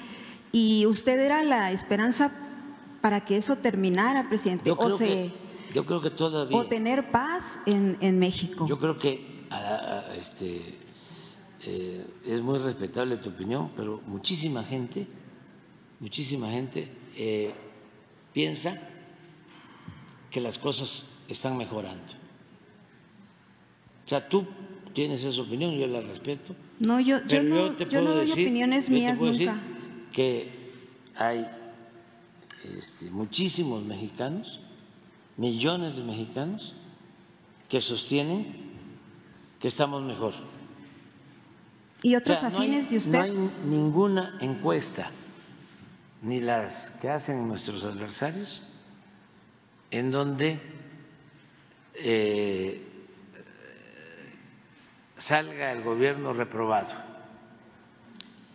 [0.52, 2.30] y usted era la esperanza
[3.00, 5.30] para que eso terminara, presidente, Yo o, se, que,
[5.74, 6.56] yo creo que todavía.
[6.56, 8.66] o tener paz en, en México.
[8.66, 9.40] Yo creo que
[10.18, 10.78] este,
[11.64, 15.06] eh, es muy respetable tu opinión, pero muchísima gente,
[15.98, 17.52] muchísima gente eh,
[18.32, 18.80] piensa
[20.30, 22.14] que las cosas están mejorando.
[24.04, 24.46] O sea, tú
[24.92, 26.54] tienes esa opinión, yo la respeto.
[26.78, 29.18] no, yo, yo no, yo te yo no puedo doy decir, opiniones yo te mías
[29.18, 29.62] puedo decir nunca.
[30.12, 30.50] que
[31.16, 31.46] hay
[32.64, 34.61] este, muchísimos mexicanos,
[35.37, 36.75] millones de mexicanos,
[37.68, 38.70] que sostienen
[39.61, 40.35] que estamos mejor.
[42.03, 43.12] Y O otros sea, no hay- afines de usted.
[43.12, 45.11] No hay ninguna encuesta,
[46.23, 48.62] ni las que hacen nuestros adversarios,
[49.90, 50.61] en donde
[51.94, 52.87] eh,
[55.18, 56.92] salga el gobierno reprobado.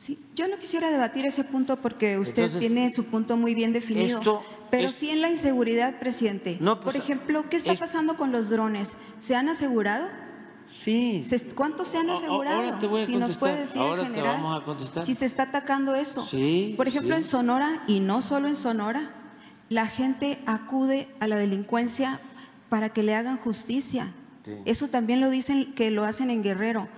[0.06, 3.74] Sí, yo no quisiera debatir ese punto porque usted Entonces, tiene su punto muy bien
[3.74, 4.20] definido.
[4.20, 6.58] esto pero sí en la inseguridad, presidente.
[6.60, 8.98] No, pues, Por ejemplo, ¿qué está es- pasando con los drones?
[9.20, 10.08] ¿Se han asegurado?
[10.68, 11.24] Sí.
[11.56, 12.62] ¿Cuántos se han asegurado?
[12.62, 15.04] ahora te voy a si nos puede decir ahora en te general, vamos a contestar.
[15.06, 16.24] Si se está atacando eso.
[16.26, 17.22] Sí, Por ejemplo, sí.
[17.22, 19.12] en Sonora, y no solo en Sonora,
[19.70, 22.20] la gente acude a la delincuencia
[22.70, 24.12] para que le hagan justicia.
[24.44, 24.52] Sí.
[24.66, 26.90] Eso también lo dicen que lo hacen en Guerrero.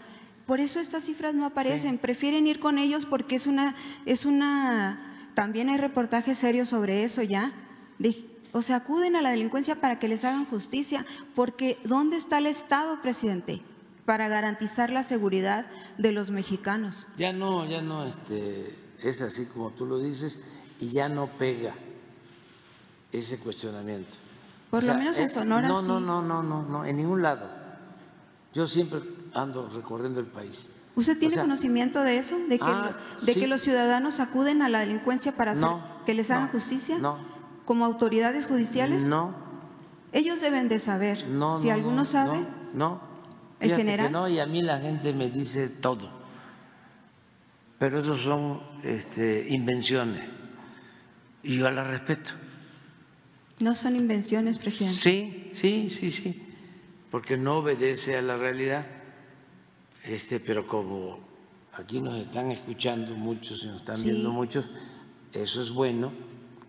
[0.48, 1.98] Por eso estas cifras no aparecen.
[2.00, 7.22] Prefieren ir con ellos porque es una, es una, también hay reportajes serios sobre eso
[7.22, 7.52] ya.
[8.00, 11.06] De- o sea, acuden a la delincuencia para que les hagan justicia.
[11.36, 13.62] Porque ¿dónde está el Estado, presidente?
[14.06, 15.66] Para garantizar la seguridad
[15.98, 17.06] de los mexicanos.
[17.18, 20.40] Ya no, ya no, este, es así como tú lo dices
[20.80, 21.76] y ya no pega
[23.12, 24.16] ese cuestionamiento.
[24.70, 27.50] Por lo menos en Sonora No, no, no, no, no, no, en ningún lado.
[28.54, 29.02] Yo siempre
[29.38, 30.70] ando recorriendo el país.
[30.96, 32.38] ¿Usted tiene O sea, conocimiento de eso?
[32.50, 33.40] ¿De, que, ah, de sí.
[33.40, 36.98] que los ciudadanos acuden a la delincuencia para hacer No, que les hagan no, justicia?
[36.98, 37.20] no.
[37.66, 39.06] ¿Como autoridades judiciales?
[39.06, 39.36] No,
[40.14, 41.28] Ellos deben de saber.
[41.28, 43.02] no, si no, alguno no, sabe, No.
[43.60, 44.12] ¿El Fíjate que general?
[44.12, 46.10] no, y a mí la gente me dice todo.
[47.80, 50.24] Pero eso son este, invenciones.
[51.44, 52.32] Y yo las respeto.
[53.60, 55.00] no son invenciones, presidente.
[55.00, 56.44] Sí, sí, sí, sí,
[57.12, 58.86] porque no obedece a la realidad.
[60.08, 61.20] Este, pero como
[61.74, 64.10] aquí nos están escuchando muchos y nos están Sí.
[64.12, 64.70] viendo muchos,
[65.34, 66.12] eso es bueno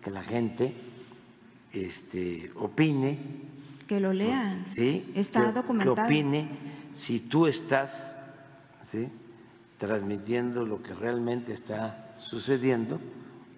[0.01, 0.73] que la gente
[1.71, 3.17] este, opine,
[3.87, 4.65] Que lo lean.
[4.67, 5.95] sí, Está que, documentado.
[5.95, 6.49] que opine
[6.95, 8.17] si tú estás,
[8.81, 9.07] sí,
[9.77, 12.99] transmitiendo lo que realmente está sucediendo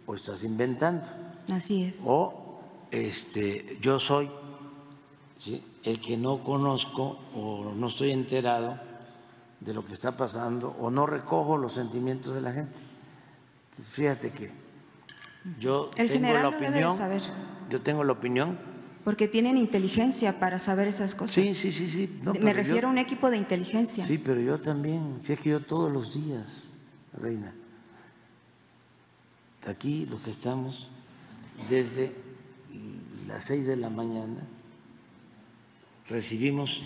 [0.05, 1.07] o estás inventando
[1.49, 1.95] Así es.
[2.05, 2.59] o
[2.91, 4.29] este, yo soy
[5.39, 5.63] ¿sí?
[5.83, 8.79] el que no conozco o no estoy enterado
[9.61, 12.79] de lo que está pasando o no recojo los sentimientos de la gente.
[13.69, 14.51] Entonces, fíjate que
[15.59, 16.95] Yo El tengo la opinión.
[16.97, 17.21] saber.
[17.69, 18.59] Yo tengo la opinión.
[19.03, 21.33] Porque tienen inteligencia para saber esas cosas.
[21.33, 22.19] Sí, sí, sí, sí.
[22.21, 24.03] No, Me refiero yo- a un equipo de inteligencia.
[24.05, 25.15] Sí, pero yo también.
[25.19, 26.69] Si es que yo todos los días,
[27.13, 27.55] Reina.
[29.67, 30.89] Aquí los que estamos
[31.69, 32.13] desde
[33.27, 34.41] las seis de la mañana
[36.07, 36.83] recibimos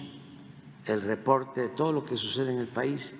[0.86, 3.18] el reporte de todo lo que sucede en el país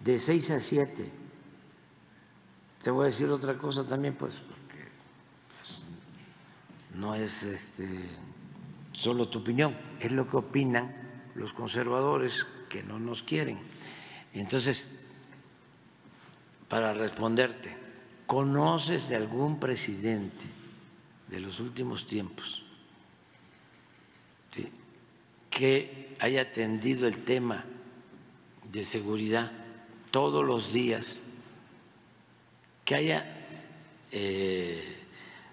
[0.00, 1.10] de seis a siete.
[2.82, 4.88] Te voy a decir otra cosa también, pues, porque
[5.56, 5.84] pues,
[6.94, 8.08] no es este
[8.92, 10.94] solo tu opinión, es lo que opinan
[11.34, 13.58] los conservadores que no nos quieren.
[14.34, 15.00] Entonces,
[16.68, 17.76] para responderte,
[18.26, 20.46] ¿conoces de algún presidente
[21.28, 22.62] de los últimos tiempos
[25.52, 27.64] que haya atendido el tema
[28.70, 29.50] de seguridad
[30.12, 31.20] todos los días,
[32.84, 33.26] que haya
[34.12, 34.98] eh,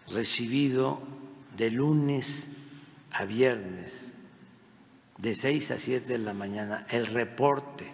[0.09, 1.01] recibido
[1.57, 2.51] de lunes
[3.11, 4.13] a viernes,
[5.17, 7.91] de 6 a 7 de la mañana, el reporte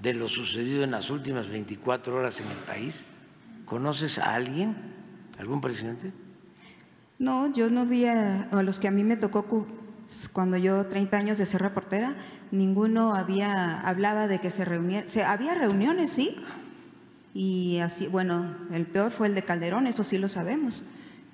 [0.00, 3.04] de lo sucedido en las últimas 24 horas en el país?
[3.64, 4.76] ¿Conoces a alguien,
[5.40, 6.12] algún presidente?
[7.18, 9.46] No, yo no vi a, a los que a mí me tocó
[10.32, 12.14] cuando yo 30 años de ser reportera,
[12.50, 16.36] ninguno había hablaba de que se reunían, se, había reuniones, sí,
[17.32, 20.84] y así, bueno, el peor fue el de Calderón, eso sí lo sabemos,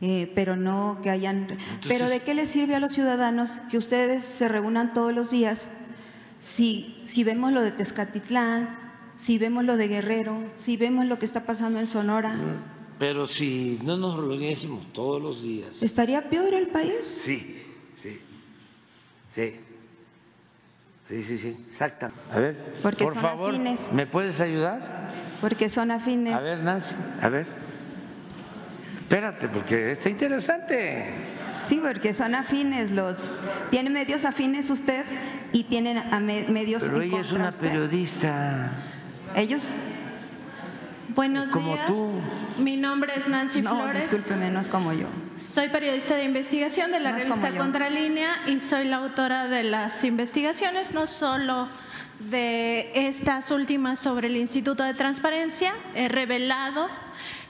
[0.00, 1.58] eh, pero no que hayan.
[1.86, 5.68] pero ¿de qué les sirve a los ciudadanos que ustedes se reúnan todos los días
[6.38, 8.78] si, si vemos lo de Tezcatitlán,
[9.16, 12.34] si vemos lo de Guerrero, si vemos lo que está pasando en Sonora?
[12.98, 15.82] Pero si no nos reuniésemos todos los días.
[15.82, 16.94] ¿Estaría peor el país?
[17.02, 17.62] Sí,
[17.94, 18.20] sí,
[19.30, 19.58] sí.
[21.02, 22.12] Sí, sí, sí, exacta.
[22.32, 23.90] A ver, Porque por son favor, afines.
[23.92, 25.10] ¿me puedes ayudar?
[25.40, 26.34] Porque son afines.
[26.34, 27.46] A ver, Nancy, a ver.
[28.36, 31.06] Espérate, porque está interesante.
[31.66, 33.38] Sí, porque son afines los.
[33.70, 35.04] Tiene medios afines usted
[35.52, 36.84] y tienen a me- medios.
[36.84, 37.66] Pero en ella es una usted.
[37.68, 38.70] periodista.
[39.34, 39.68] Ellos.
[41.14, 41.86] Buenos Como días.
[41.86, 42.20] tú.
[42.60, 44.10] Mi nombre es Nancy No, Flores.
[44.10, 45.06] discúlpeme, no es como yo.
[45.38, 47.50] Soy periodista de investigación de la No revista.
[47.56, 51.68] Contralínea y soy la autora de las investigaciones, no solo
[52.18, 55.72] de estas últimas sobre el Instituto de Transparencia.
[55.94, 56.88] He revelado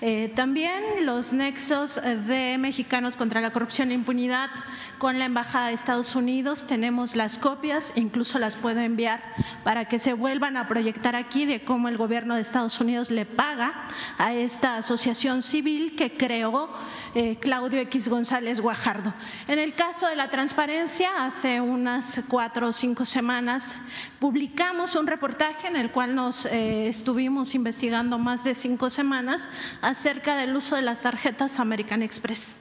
[0.00, 4.50] eh, también los nexos eh, de mexicanos contra la corrupción e impunidad
[4.98, 6.66] con la Embajada de Estados Unidos.
[6.66, 9.22] Tenemos las copias, incluso las puedo enviar
[9.64, 13.26] para que se vuelvan a proyectar aquí de cómo el gobierno de Estados Unidos le
[13.26, 16.70] paga a esta asociación civil que creó
[17.14, 19.14] eh, Claudio X González Guajardo.
[19.48, 23.76] En el caso de la transparencia, hace unas cuatro o cinco semanas
[24.20, 29.48] publicamos un reportaje en el cual nos eh, estuvimos investigando más de cinco semanas
[29.80, 32.58] acerca del uso de las tarjetas American Express.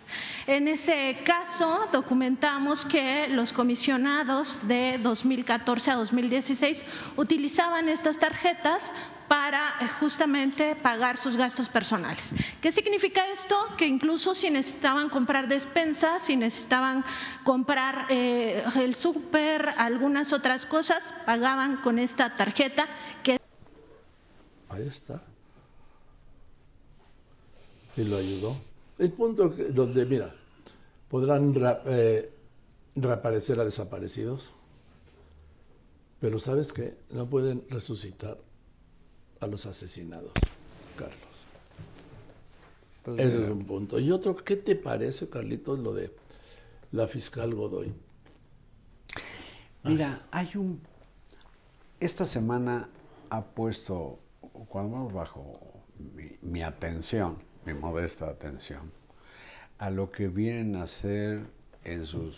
[0.49, 6.85] En ese caso documentamos que los comisionados de 2014 a 2016
[7.17, 8.91] utilizaban estas tarjetas
[9.27, 12.31] para eh, justamente pagar sus gastos personales.
[12.59, 13.55] ¿Qué significa esto?
[13.77, 17.05] Que incluso si necesitaban comprar despensas, si necesitaban
[17.43, 22.87] comprar eh, el súper, algunas otras cosas, pagaban con esta tarjeta
[24.69, 25.21] Ahí está.
[27.95, 28.57] Y lo ayudó.
[28.97, 30.38] El punto donde, mira,
[31.09, 31.53] podrán
[31.85, 32.31] eh,
[32.95, 34.53] reaparecer a desaparecidos,
[36.19, 36.97] pero ¿sabes qué?
[37.09, 38.37] No pueden resucitar
[39.39, 40.31] a los asesinados,
[40.95, 41.17] Carlos.
[43.03, 43.99] Pues Ese mira, es un punto.
[43.99, 46.13] Y otro, ¿qué te parece, Carlitos, lo de
[46.91, 47.93] la fiscal Godoy?
[49.83, 50.81] Mira, hay un...
[51.99, 52.89] Esta semana
[53.29, 54.19] ha puesto,
[54.67, 55.59] cuando bajo
[56.15, 58.91] mi, mi atención, mi modesta atención,
[59.79, 61.41] a lo que vienen a ser
[61.85, 62.35] en sus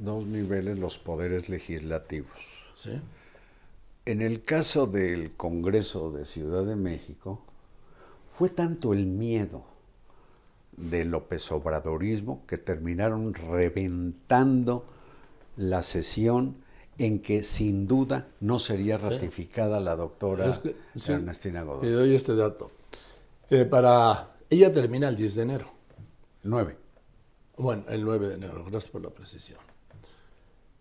[0.00, 2.38] dos niveles los poderes legislativos.
[2.72, 3.00] ¿Sí?
[4.06, 7.42] En el caso del Congreso de Ciudad de México,
[8.30, 9.64] fue tanto el miedo
[10.76, 14.84] de López Obradorismo que terminaron reventando
[15.56, 16.56] la sesión
[16.98, 21.90] en que sin duda no sería ratificada la doctora Es que, sí, Ernestina Te Godoy.
[21.90, 22.70] doy este dato.
[23.50, 25.70] Eh, para, ella termina el 10 de enero.
[26.42, 26.83] Nueve.
[27.56, 29.60] Bueno, el 9 de enero, gracias por la precisión.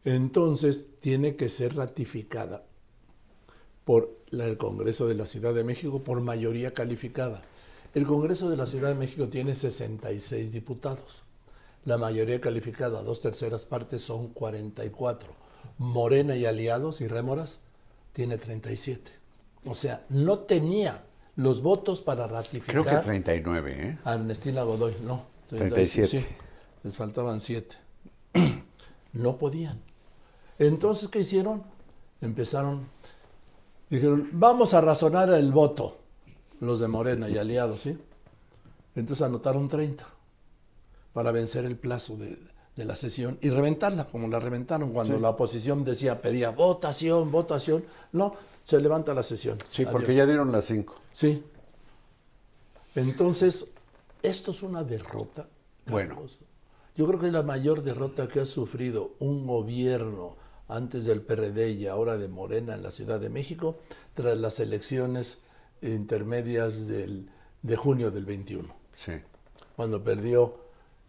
[0.05, 2.63] Entonces, tiene que ser ratificada
[3.85, 7.43] por el Congreso de la Ciudad de México por mayoría calificada.
[7.93, 11.23] El Congreso de la Ciudad de México tiene 66 diputados.
[11.85, 15.29] La mayoría calificada, dos terceras partes, son 44.
[15.77, 17.59] Morena y aliados y rémoras
[18.13, 19.11] tiene 37.
[19.65, 21.03] O sea, no tenía
[21.35, 22.83] los votos para ratificar.
[22.83, 23.97] Creo que 39, ¿eh?
[24.03, 25.25] a Ernestina Godoy, no.
[25.49, 26.07] 37.
[26.07, 26.25] Sí,
[26.83, 27.75] les faltaban 7.
[29.13, 29.81] no podían.
[30.59, 31.63] Entonces, ¿qué hicieron?
[32.21, 32.87] Empezaron,
[33.89, 35.97] dijeron, vamos a razonar el voto,
[36.59, 37.97] los de Morena y aliados, ¿sí?
[38.95, 40.05] Entonces anotaron 30
[41.13, 42.37] para vencer el plazo de,
[42.75, 45.21] de la sesión y reventarla, como la reventaron cuando Sí.
[45.21, 47.83] la oposición decía, pedía votación, votación.
[48.13, 49.57] No, se levanta la sesión.
[49.67, 50.95] Sí, porque ya dieron las 5.
[51.11, 51.43] Sí.
[52.95, 53.67] Entonces,
[54.21, 55.47] esto es una derrota.
[55.87, 56.15] Bueno.
[56.15, 56.39] Carlos.
[56.95, 60.35] Yo creo que es la mayor derrota que ha sufrido un gobierno
[60.67, 63.77] antes del PRD y ahora de Morena en la Ciudad de México
[64.13, 65.39] tras las elecciones
[65.81, 67.29] intermedias del,
[67.61, 69.13] de junio del 21, Sí.
[69.75, 70.55] cuando perdió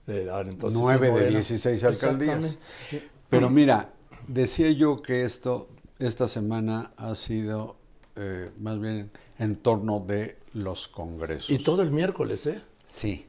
[0.06, 1.30] eh, ahora entonces sí, Nueve de Morena.
[1.30, 2.58] 16 alcaldías.
[2.84, 3.02] Sí.
[3.30, 3.92] Pero mira,
[4.26, 5.68] decía yo que esto,
[5.98, 7.76] esta semana ha sido
[8.16, 11.50] eh, más bien en torno de los congresos.
[11.50, 12.60] Y todo el miércoles, ¿eh?
[12.86, 13.26] Sí.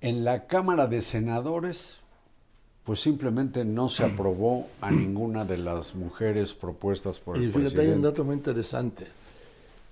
[0.00, 1.98] En la Cámara de Senadores,
[2.84, 7.60] pues simplemente no se aprobó a ninguna de las mujeres propuestas por el Y fíjate,
[7.60, 8.08] hay un presidente.
[8.08, 9.06] dato muy interesante.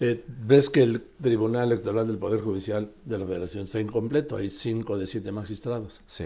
[0.01, 4.49] Eh, ves que el Tribunal Electoral del Poder Judicial de la Federación está incompleto, hay
[4.49, 6.01] cinco de siete magistrados.
[6.07, 6.25] Sí.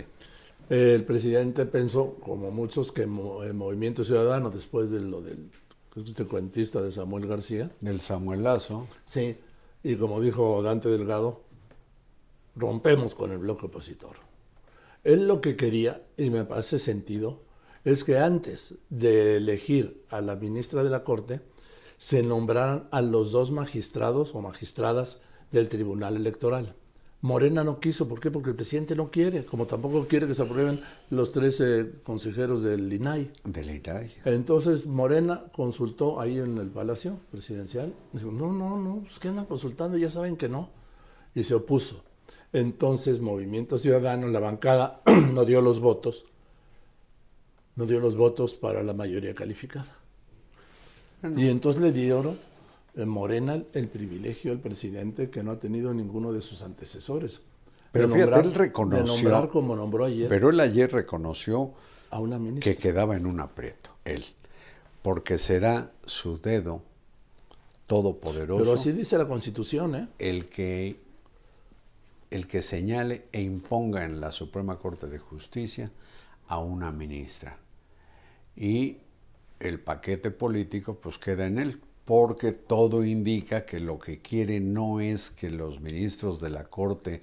[0.70, 5.50] Eh, el presidente pensó, como muchos, que mo- el Movimiento Ciudadano, después de lo del
[5.96, 8.86] este cuentista de Samuel García, Del Samuelazo.
[9.04, 9.36] sí,
[9.82, 11.40] y como dijo Dante Delgado,
[12.54, 14.16] rompemos con el bloque opositor.
[15.04, 17.42] Él lo que quería, y me parece sentido,
[17.84, 21.40] es que antes de elegir a la ministra de la Corte,
[21.98, 26.74] se nombraran a los dos magistrados o magistradas del Tribunal Electoral.
[27.20, 28.32] Morena no quiso, ¿por qué?
[28.32, 30.80] Porque el presidente no quiere, como tampoco quiere que se aprueben
[31.10, 33.30] los 13 consejeros del INAI.
[33.44, 34.12] Del INAI.
[34.24, 37.94] Entonces Morena consultó ahí en el Palacio Presidencial.
[38.12, 40.70] Dijo, no, no, no, pues que andan consultando, ya saben que no.
[41.32, 42.02] Y se opuso.
[42.52, 45.00] Entonces Movimiento Ciudadano, la bancada,
[45.32, 46.24] no dio los votos,
[47.76, 49.96] no dio los votos para la mayoría calificada.
[51.36, 52.36] Y entonces le dieron
[52.96, 57.40] eh, Morena el privilegio al presidente que no ha tenido ninguno de sus antecesores.
[57.92, 61.72] Pero de fíjate, nombrar- él reconoció- De nombrar como nombró ayer Pero él ayer reconoció
[62.10, 62.72] a una ministra.
[62.72, 64.24] que quedaba en un aprieto, él.
[65.02, 66.82] Porque será su dedo
[67.86, 70.08] todopoderoso Pero así dice la Constitución, ¿eh?
[70.18, 70.96] el que
[72.34, 75.90] el que señale e imponga en la Suprema Corte de Justicia
[76.48, 77.58] a una ministra.
[78.56, 78.98] Y
[79.60, 85.00] el paquete político pues queda en él, porque todo indica que lo que quiere no
[85.00, 87.22] es que los ministros de la Corte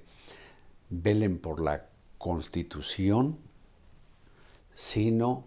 [0.90, 1.88] velen por la
[2.18, 3.38] Constitución,
[4.74, 5.46] sino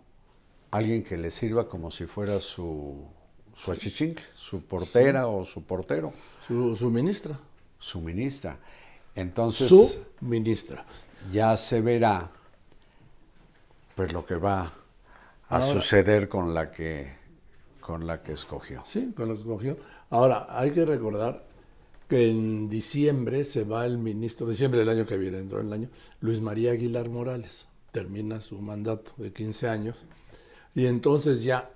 [0.71, 3.05] alguien que le sirva como si fuera su,
[3.53, 7.39] su achichincle, su portera o su portero Su, su ministra.
[7.79, 8.59] su ministra.
[9.15, 10.85] Entonces su ministra.
[11.31, 12.31] ya se verá
[13.95, 14.71] pues lo que va a
[15.49, 17.21] Ahora- suceder con la que
[17.79, 18.81] con la que escogió.
[18.85, 19.77] Sí, con lo que escogió.
[20.09, 21.45] Ahora, hay que recordar
[22.07, 25.89] que en diciembre se va el ministro, diciembre del año que viene, dentro del año,
[26.21, 27.65] Luis María Aguilar Morales.
[27.91, 30.05] Termina su mandato de 15 años.
[30.75, 31.71] Y entonces ya,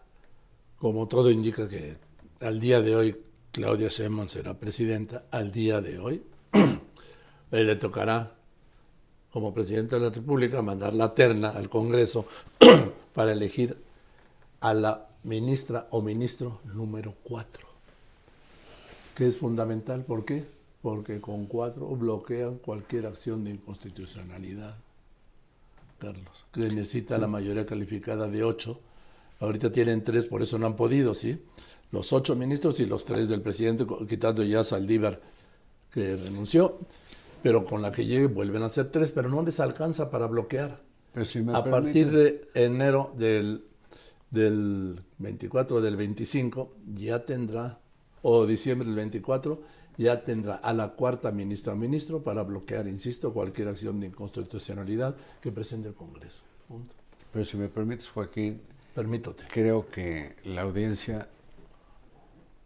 [0.80, 1.98] como todo indica que
[2.40, 3.18] al día de hoy
[3.52, 6.24] Claudia Sheinbaum será presidenta, al día de hoy
[7.52, 8.32] le tocará
[9.32, 12.26] como presidenta de la República mandar la terna al Congreso
[13.14, 13.78] para elegir
[14.62, 17.68] a la ministra o ministro número 4,
[19.16, 20.04] que es fundamental.
[20.04, 20.46] ¿Por qué?
[20.82, 24.76] Porque con cuatro bloquean cualquier acción de inconstitucionalidad,
[26.00, 28.80] Carlos, que necesita la mayoría calificada de ocho.
[29.40, 31.44] Ahorita tienen tres, por eso no han podido, ¿sí?
[31.92, 35.22] Los ocho ministros y los tres del presidente, quitando ya a Saldívar,
[35.92, 36.80] que renunció,
[37.48, 40.82] pero con la que llegue vuelven a ser tres, pero no les alcanza para bloquear
[41.24, 43.64] si me a permite, partir de enero del,
[44.30, 47.80] del 24 del 25 ya tendrá,
[48.22, 49.62] o diciembre del 24,
[49.98, 55.16] ya tendrá a la cuarta ministra o ministro para bloquear, insisto, cualquier acción de inconstitucionalidad
[55.42, 56.44] que presente el Congreso.
[56.68, 56.96] Punto.
[57.32, 58.62] pero si me permites, Joaquín,
[58.94, 59.46] Permítote.
[59.50, 61.30] creo que la audiencia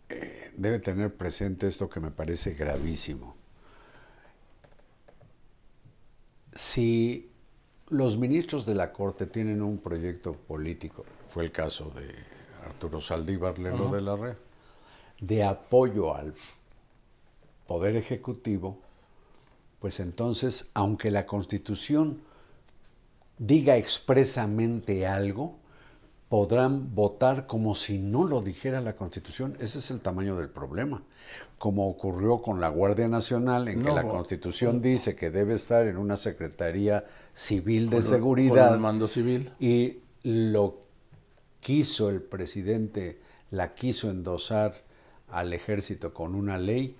[0.09, 3.40] eh, debe tener presente esto que me parece gravísimo.
[6.53, 7.31] Si
[7.89, 12.13] los ministros de la Corte tienen un proyecto político, fue el caso de
[12.65, 14.35] Arturo Saldívar Lelo de la Red,
[15.19, 16.33] de apoyo al
[17.67, 18.79] Poder Ejecutivo,
[19.79, 22.21] pues entonces, aunque la Constitución
[23.37, 25.60] diga expresamente algo,
[26.31, 29.57] podrán votar como si no lo dijera la Constitución.
[29.59, 31.03] Ese es el tamaño del problema.
[31.57, 35.97] Como ocurrió con la Guardia Nacional, en que la Constitución dice que debe estar en
[35.97, 37.03] una Secretaría
[37.33, 38.67] Civil de Con- Seguridad.
[38.67, 39.51] con el mando civil.
[39.59, 40.77] Y lo
[41.59, 43.19] quiso el presidente,
[43.49, 44.83] la quiso endosar
[45.29, 46.95] al ejército con una ley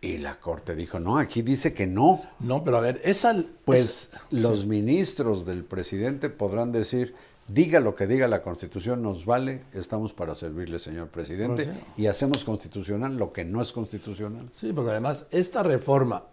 [0.00, 2.22] y la Corte dijo, no, aquí dice que no.
[2.40, 3.36] No, pero a ver, esa...
[3.64, 4.66] Pues es- los sí.
[4.66, 7.14] ministros del presidente podrán decir,
[7.48, 11.84] diga lo que diga la Constitución, nos vale, estamos para servirle, señor presidente, Pues sí.
[12.02, 14.48] y hacemos constitucional lo que no es constitucional.
[14.52, 16.24] Sí, porque además esta reforma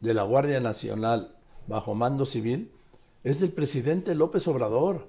[0.00, 1.34] de la Guardia Nacional
[1.66, 2.70] bajo mando civil
[3.24, 5.08] es del presidente López Obrador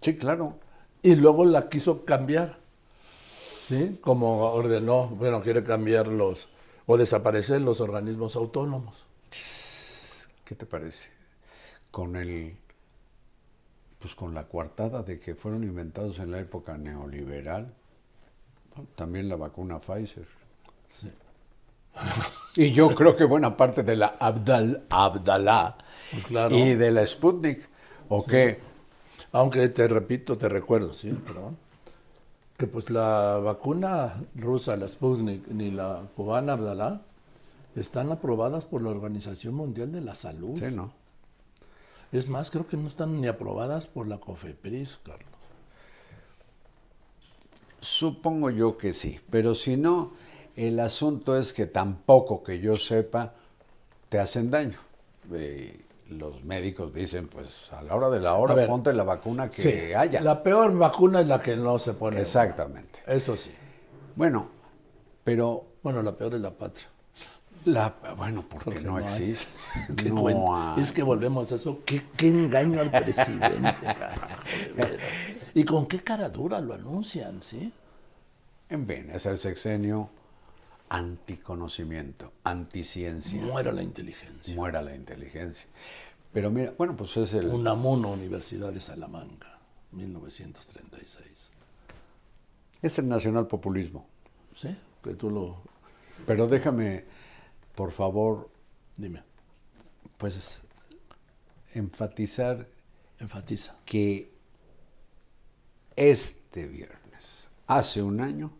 [0.00, 0.58] Sí, claro.
[1.02, 2.58] y luego la quiso cambiar,
[3.68, 3.98] ¿sí?
[4.00, 6.48] Como ordenó, bueno, quiere cambiar los
[6.86, 9.06] o desaparecer los organismos autónomos.
[10.44, 11.08] ¿Qué te parece?
[11.90, 12.56] Con el
[14.04, 17.72] pues con la coartada de que fueron inventados en la época neoliberal,
[18.96, 20.26] también la vacuna Pfizer.
[20.88, 21.10] Sí.
[22.56, 25.78] Y yo creo que buena parte de la Abdal, Abdalá
[26.10, 26.54] Pues claro.
[26.54, 27.66] y de la Sputnik,
[28.10, 28.60] ¿o qué?
[29.32, 31.56] Aunque te repito, te recuerdo, sí, perdón,
[32.58, 37.00] que pues la vacuna rusa, la Sputnik, ni la cubana Abdalá,
[37.74, 40.58] están aprobadas por la Organización Mundial de la Salud.
[40.58, 40.92] Sí, ¿no?
[42.14, 45.26] Es más, creo que no están ni aprobadas por la COFEPRIS, Carlos.
[47.80, 50.12] Supongo yo que sí, pero si no,
[50.54, 53.34] el asunto es que tampoco que yo sepa
[54.08, 54.78] te hacen daño.
[55.32, 59.50] Eh, los médicos dicen, pues a la hora de la hora ver, ponte la vacuna
[59.50, 60.20] que Sí, haya.
[60.20, 62.20] la peor vacuna es la que no se pone.
[62.20, 63.00] Exactamente.
[63.08, 63.50] Eso sí.
[64.14, 64.48] Bueno,
[65.24, 66.86] pero Bueno, la peor es la patria.
[67.64, 69.48] La bueno, porque, Porque no, existe.
[70.10, 70.76] No.
[70.78, 71.82] Es que volvemos a eso.
[71.84, 73.74] Qué, qué engaño al presidente.
[75.56, 77.72] Y con qué cara dura lo anuncian, ¿sí?
[78.68, 80.10] En fin, es el sexenio
[80.88, 83.40] anticonocimiento, anticiencia.
[83.40, 84.54] Muera la inteligencia.
[84.56, 85.68] Muera la inteligencia.
[86.32, 87.46] Pero mira, bueno, pues es el...
[87.46, 89.58] Unamuno, Universidad de Salamanca,
[89.92, 91.52] 1936.
[92.82, 94.06] Es el nacionalpopulismo.
[94.56, 94.76] ¿Sí?
[95.02, 95.62] Que tú lo...
[96.26, 97.04] Pero déjame,
[97.74, 98.48] por favor,
[98.96, 99.22] Dime,
[100.18, 100.60] pues
[101.74, 102.66] enfatizar
[103.18, 103.76] enfatiza.
[103.84, 104.30] que
[105.96, 108.50] este viernes, hace un año,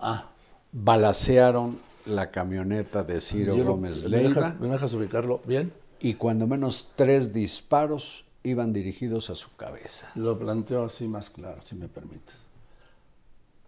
[0.00, 0.30] Ah,
[0.72, 1.76] balacearon
[2.06, 5.72] la camioneta de Ciro yo lo- Gómez ¿me Leiva dejas, ¿Me dejas ubicarlo bien?
[5.98, 10.08] y cuando menos tres disparos iban dirigidos a su cabeza.
[10.14, 12.36] Lo planteo así más claro, si me permites.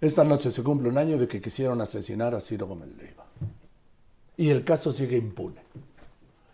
[0.00, 3.26] Esta noche se cumple un año de que quisieron asesinar a Ciro Gómez Leiva.
[4.40, 5.60] Y el caso sigue impune.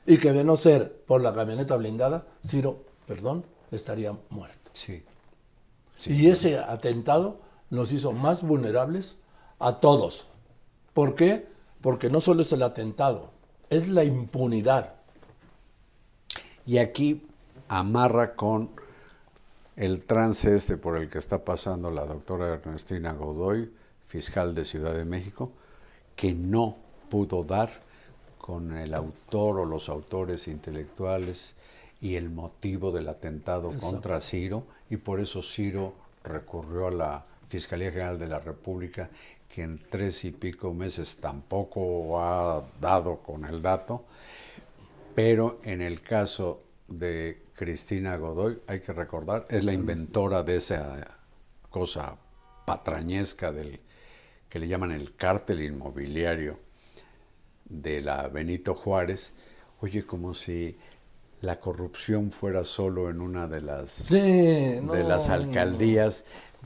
[0.07, 4.71] Y que de no ser por la camioneta blindada, Ciro, perdón, estaría muerto.
[4.73, 5.05] Sí.
[6.07, 7.39] Y ese atentado
[7.71, 9.19] nos hizo más vulnerables
[9.61, 10.27] a todos.
[10.95, 11.47] ¿Por qué?
[11.81, 13.31] Porque no solo es el atentado,
[13.71, 14.97] es la impunidad.
[16.67, 17.25] Y aquí
[17.69, 18.73] amarra con
[19.77, 23.73] el trance este por el que está pasando la doctora Ernestina Godoy,
[24.09, 25.53] fiscal de Ciudad de México,
[26.17, 27.71] que no pudo dar
[28.39, 31.55] con el autor o los autores intelectuales
[32.01, 37.91] y el motivo del atentado contra Ciro, y por eso Ciro recurrió a la Fiscalía
[37.91, 39.09] General de la República,
[39.49, 44.05] que en tres y pico meses tampoco ha dado con el dato,
[45.15, 51.17] pero en el caso de Cristina Godoy, hay que recordar, es la inventora de esa
[51.71, 52.17] cosa
[52.65, 53.81] patrañesca del
[54.49, 56.66] que le llaman el cártel inmobiliario
[57.69, 59.33] de la Benito Juárez.
[59.81, 60.77] Oye, como si
[61.41, 65.35] la corrupción fuera solo en una de las Sí, no, de las no.
[65.35, 66.25] alcaldías.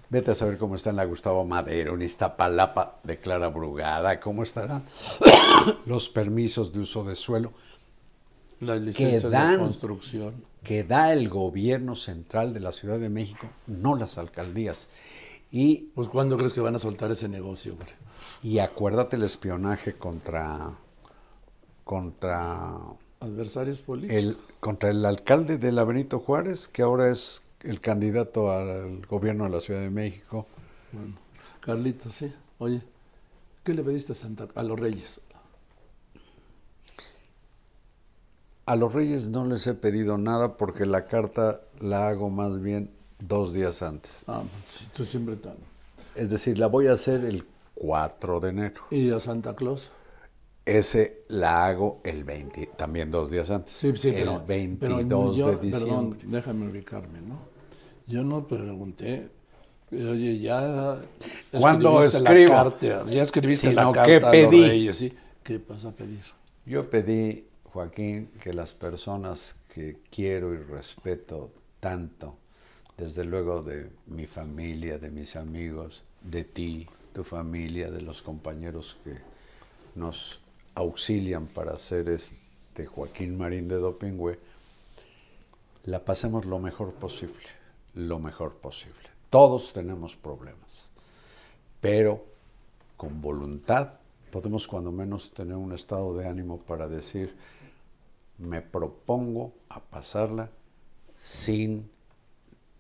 [0.09, 4.43] Vete a saber cómo está en la Gustavo Madero, en Iztapalapa, de Clara Brugada, cómo
[4.43, 4.83] estarán
[5.87, 7.53] los permisos de uso de suelo
[8.61, 10.45] Las licencias de dan- construcción.
[10.65, 14.89] que da el gobierno central de la Ciudad de México, no las alcaldías.
[15.53, 17.89] Y, Pues ¿cuándo crees que van a soltar ese negocio, hombre?
[18.43, 20.73] y acuérdate el espionaje contra,
[21.91, 22.79] contra,
[23.19, 24.17] Adversarios políticos.
[24.17, 29.43] el, contra el alcalde de la Benito Juárez, que ahora es el candidato al gobierno
[29.43, 30.47] de la Ciudad de México.
[31.59, 32.33] Carlitos, sí.
[32.59, 32.81] Oye,
[33.65, 35.21] ¿qué le pediste a, Santa, a los reyes?
[38.67, 42.93] A los reyes no les he pedido nada porque la carta la hago más bien
[43.19, 44.23] dos días antes.
[44.29, 45.57] Ah, sí, tú siempre tan.
[46.15, 48.83] Es decir, la voy a hacer el 4 de enero.
[48.93, 49.91] ¿Y a Santa Claus?
[50.67, 53.73] Ese la hago el 20, también dos días antes.
[53.73, 56.19] Sí, sí, el pero, 22 pero yo- de diciembre.
[56.19, 57.39] Perdón, déjame ubicarme, ¿no?
[58.07, 59.29] Yo no pregunté.
[59.93, 61.01] Oye, ya.
[61.51, 62.53] ¿Cuándo escribiste la escribo?
[62.53, 64.69] carta, ya escribiste Sino, la carta ¿qué a los pedí?
[64.69, 65.13] reyes, ¿sí?
[65.43, 66.21] ¿Qué vas a pedir?
[66.67, 71.51] Yo pedí, Joaquín, que las personas que quiero y respeto
[71.81, 72.37] tanto,
[72.97, 78.97] desde luego de mi familia, de mis amigos, de ti, tu familia, de los compañeros
[79.03, 79.15] que
[79.97, 80.41] nos
[80.75, 84.39] auxilian para hacer este Joaquín Marín de Dopingüe,
[85.85, 87.47] la pasemos lo mejor posible,
[87.95, 89.11] lo mejor posible.
[89.31, 90.91] Todos tenemos problemas,
[91.81, 92.25] pero
[92.97, 93.95] con voluntad
[94.31, 97.37] podemos cuando menos tener un estado de ánimo para decir,
[98.39, 100.51] me propongo a pasarla
[101.21, 101.91] sin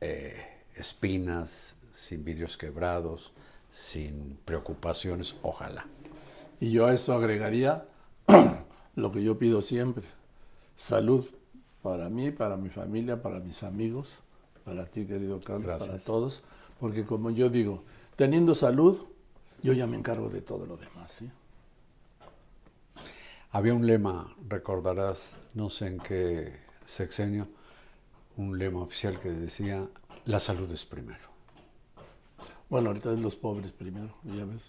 [0.01, 3.33] eh, espinas, sin vidrios quebrados,
[3.73, 5.87] sin preocupaciones, ojalá.
[6.61, 7.87] Y yo a eso agregaría
[8.95, 10.05] lo que yo pido siempre.
[10.77, 11.27] Salud
[11.83, 14.19] para mí, para mi familia, para mis amigos,
[14.65, 16.43] para ti, querido Carlos, para todos.
[16.79, 17.83] Porque como yo digo,
[18.15, 18.99] teniendo salud,
[19.63, 21.13] yo ya me encargo de todo lo demás.
[21.13, 21.31] ¿sí?
[23.53, 27.49] Había un lema, recordarás, no sé en qué sexenio,
[28.37, 29.89] un lema oficial que decía,
[30.27, 31.31] la salud es primero.
[32.69, 34.69] Bueno, ahorita es los pobres primero, ya ves.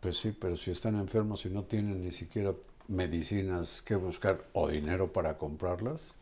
[0.00, 2.54] Pues sí, pero si están enfermos y no tienen ni siquiera
[2.86, 6.14] medicinas que buscar o dinero para comprarlas,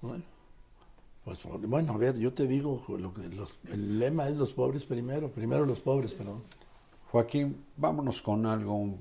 [0.00, 0.22] Bueno,
[1.24, 4.84] pues, bueno, a ver, yo te digo, lo que los- el lema es los pobres
[4.84, 6.42] primero, primero los pobres, perdón.
[7.10, 8.98] Joaquín, vámonos con algo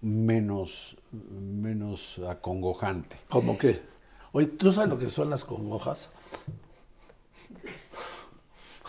[0.00, 3.16] menos, menos acongojante.
[3.28, 3.82] ¿Cómo qué?
[4.32, 6.08] Oye, ¿tú sabes lo que son las congojas?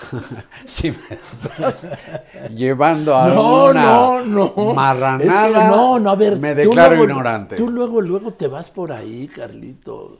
[0.66, 0.98] Si me
[1.32, 1.86] estás
[2.56, 4.74] llevando a No, una no, no.
[4.74, 6.38] marranada, Es que no, no, a ver.
[6.38, 7.56] me tú declaro luego- ignorante.
[7.56, 10.20] Tú luego, luego te vas por ahí, Carlitos.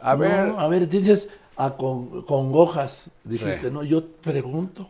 [0.00, 0.52] A No, ver.
[0.56, 3.72] A ver, dices a con, congojas, dijiste, Sí.
[3.74, 3.82] ¿no?
[3.84, 4.88] Yo pregunto,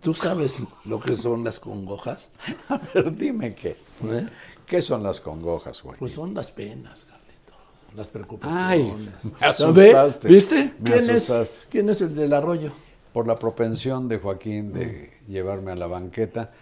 [0.00, 2.30] ¿tú sabes lo que son las congojas?
[2.92, 3.76] Pero dime qué.
[4.04, 4.26] ¿Eh?
[4.66, 5.98] ¿Qué son las congojas, Joaquín?
[5.98, 7.56] Pues son las penas, Carlitos,
[7.96, 9.24] las Ay, preocupaciones.
[9.24, 9.90] me ¿Ve?
[9.90, 10.28] asustaste.
[10.28, 10.74] ¿Viste?
[10.78, 11.54] Me ¿Quién es, asustaste.
[11.70, 12.70] ¿Quién es el del arroyo?
[13.12, 16.52] Por la propensión de Joaquín de llevarme a la banqueta,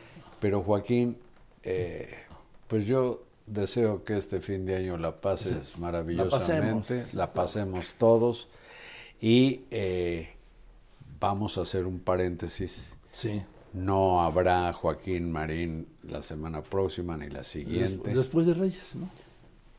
[0.41, 1.19] pero Joaquín,
[1.63, 2.15] eh,
[2.67, 8.49] pues yo deseo que este fin de año la pases maravillosamente, la pasemos, todos
[9.21, 10.35] y eh,
[11.21, 12.93] vamos a hacer un paréntesis.
[13.13, 13.43] Sí.
[13.73, 18.15] No habrá Joaquín Marín la semana próxima ni la siguiente.
[18.15, 19.09] después de Reyes, ¿no?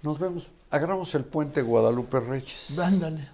[0.01, 0.49] Nos vemos.
[0.69, 2.77] Agarramos el puente Guadalupe Reyes.
[2.77, 3.27] Ándale.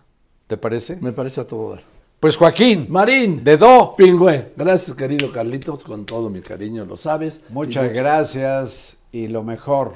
[0.47, 0.95] ¿Te parece?
[0.97, 1.94] Me parece a todo dar.
[2.19, 3.43] Pues Joaquín, Marín.
[3.43, 3.93] de Do.
[3.95, 4.53] Pingüe.
[4.55, 7.43] Gracias, querido Carlitos, con todo mi cariño, lo sabes.
[7.49, 9.95] Muchas Y gracias y lo mejor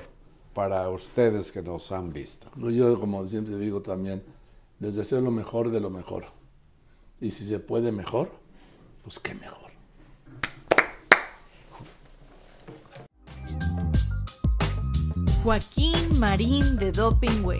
[0.53, 2.47] para ustedes que nos han visto.
[2.69, 4.21] Yo, como siempre digo también,
[4.79, 6.25] les deseo lo mejor de lo mejor.
[7.21, 8.31] Y si se puede mejor,
[9.03, 9.69] pues qué mejor.
[15.43, 17.59] Joaquín Marín de Dopingüe.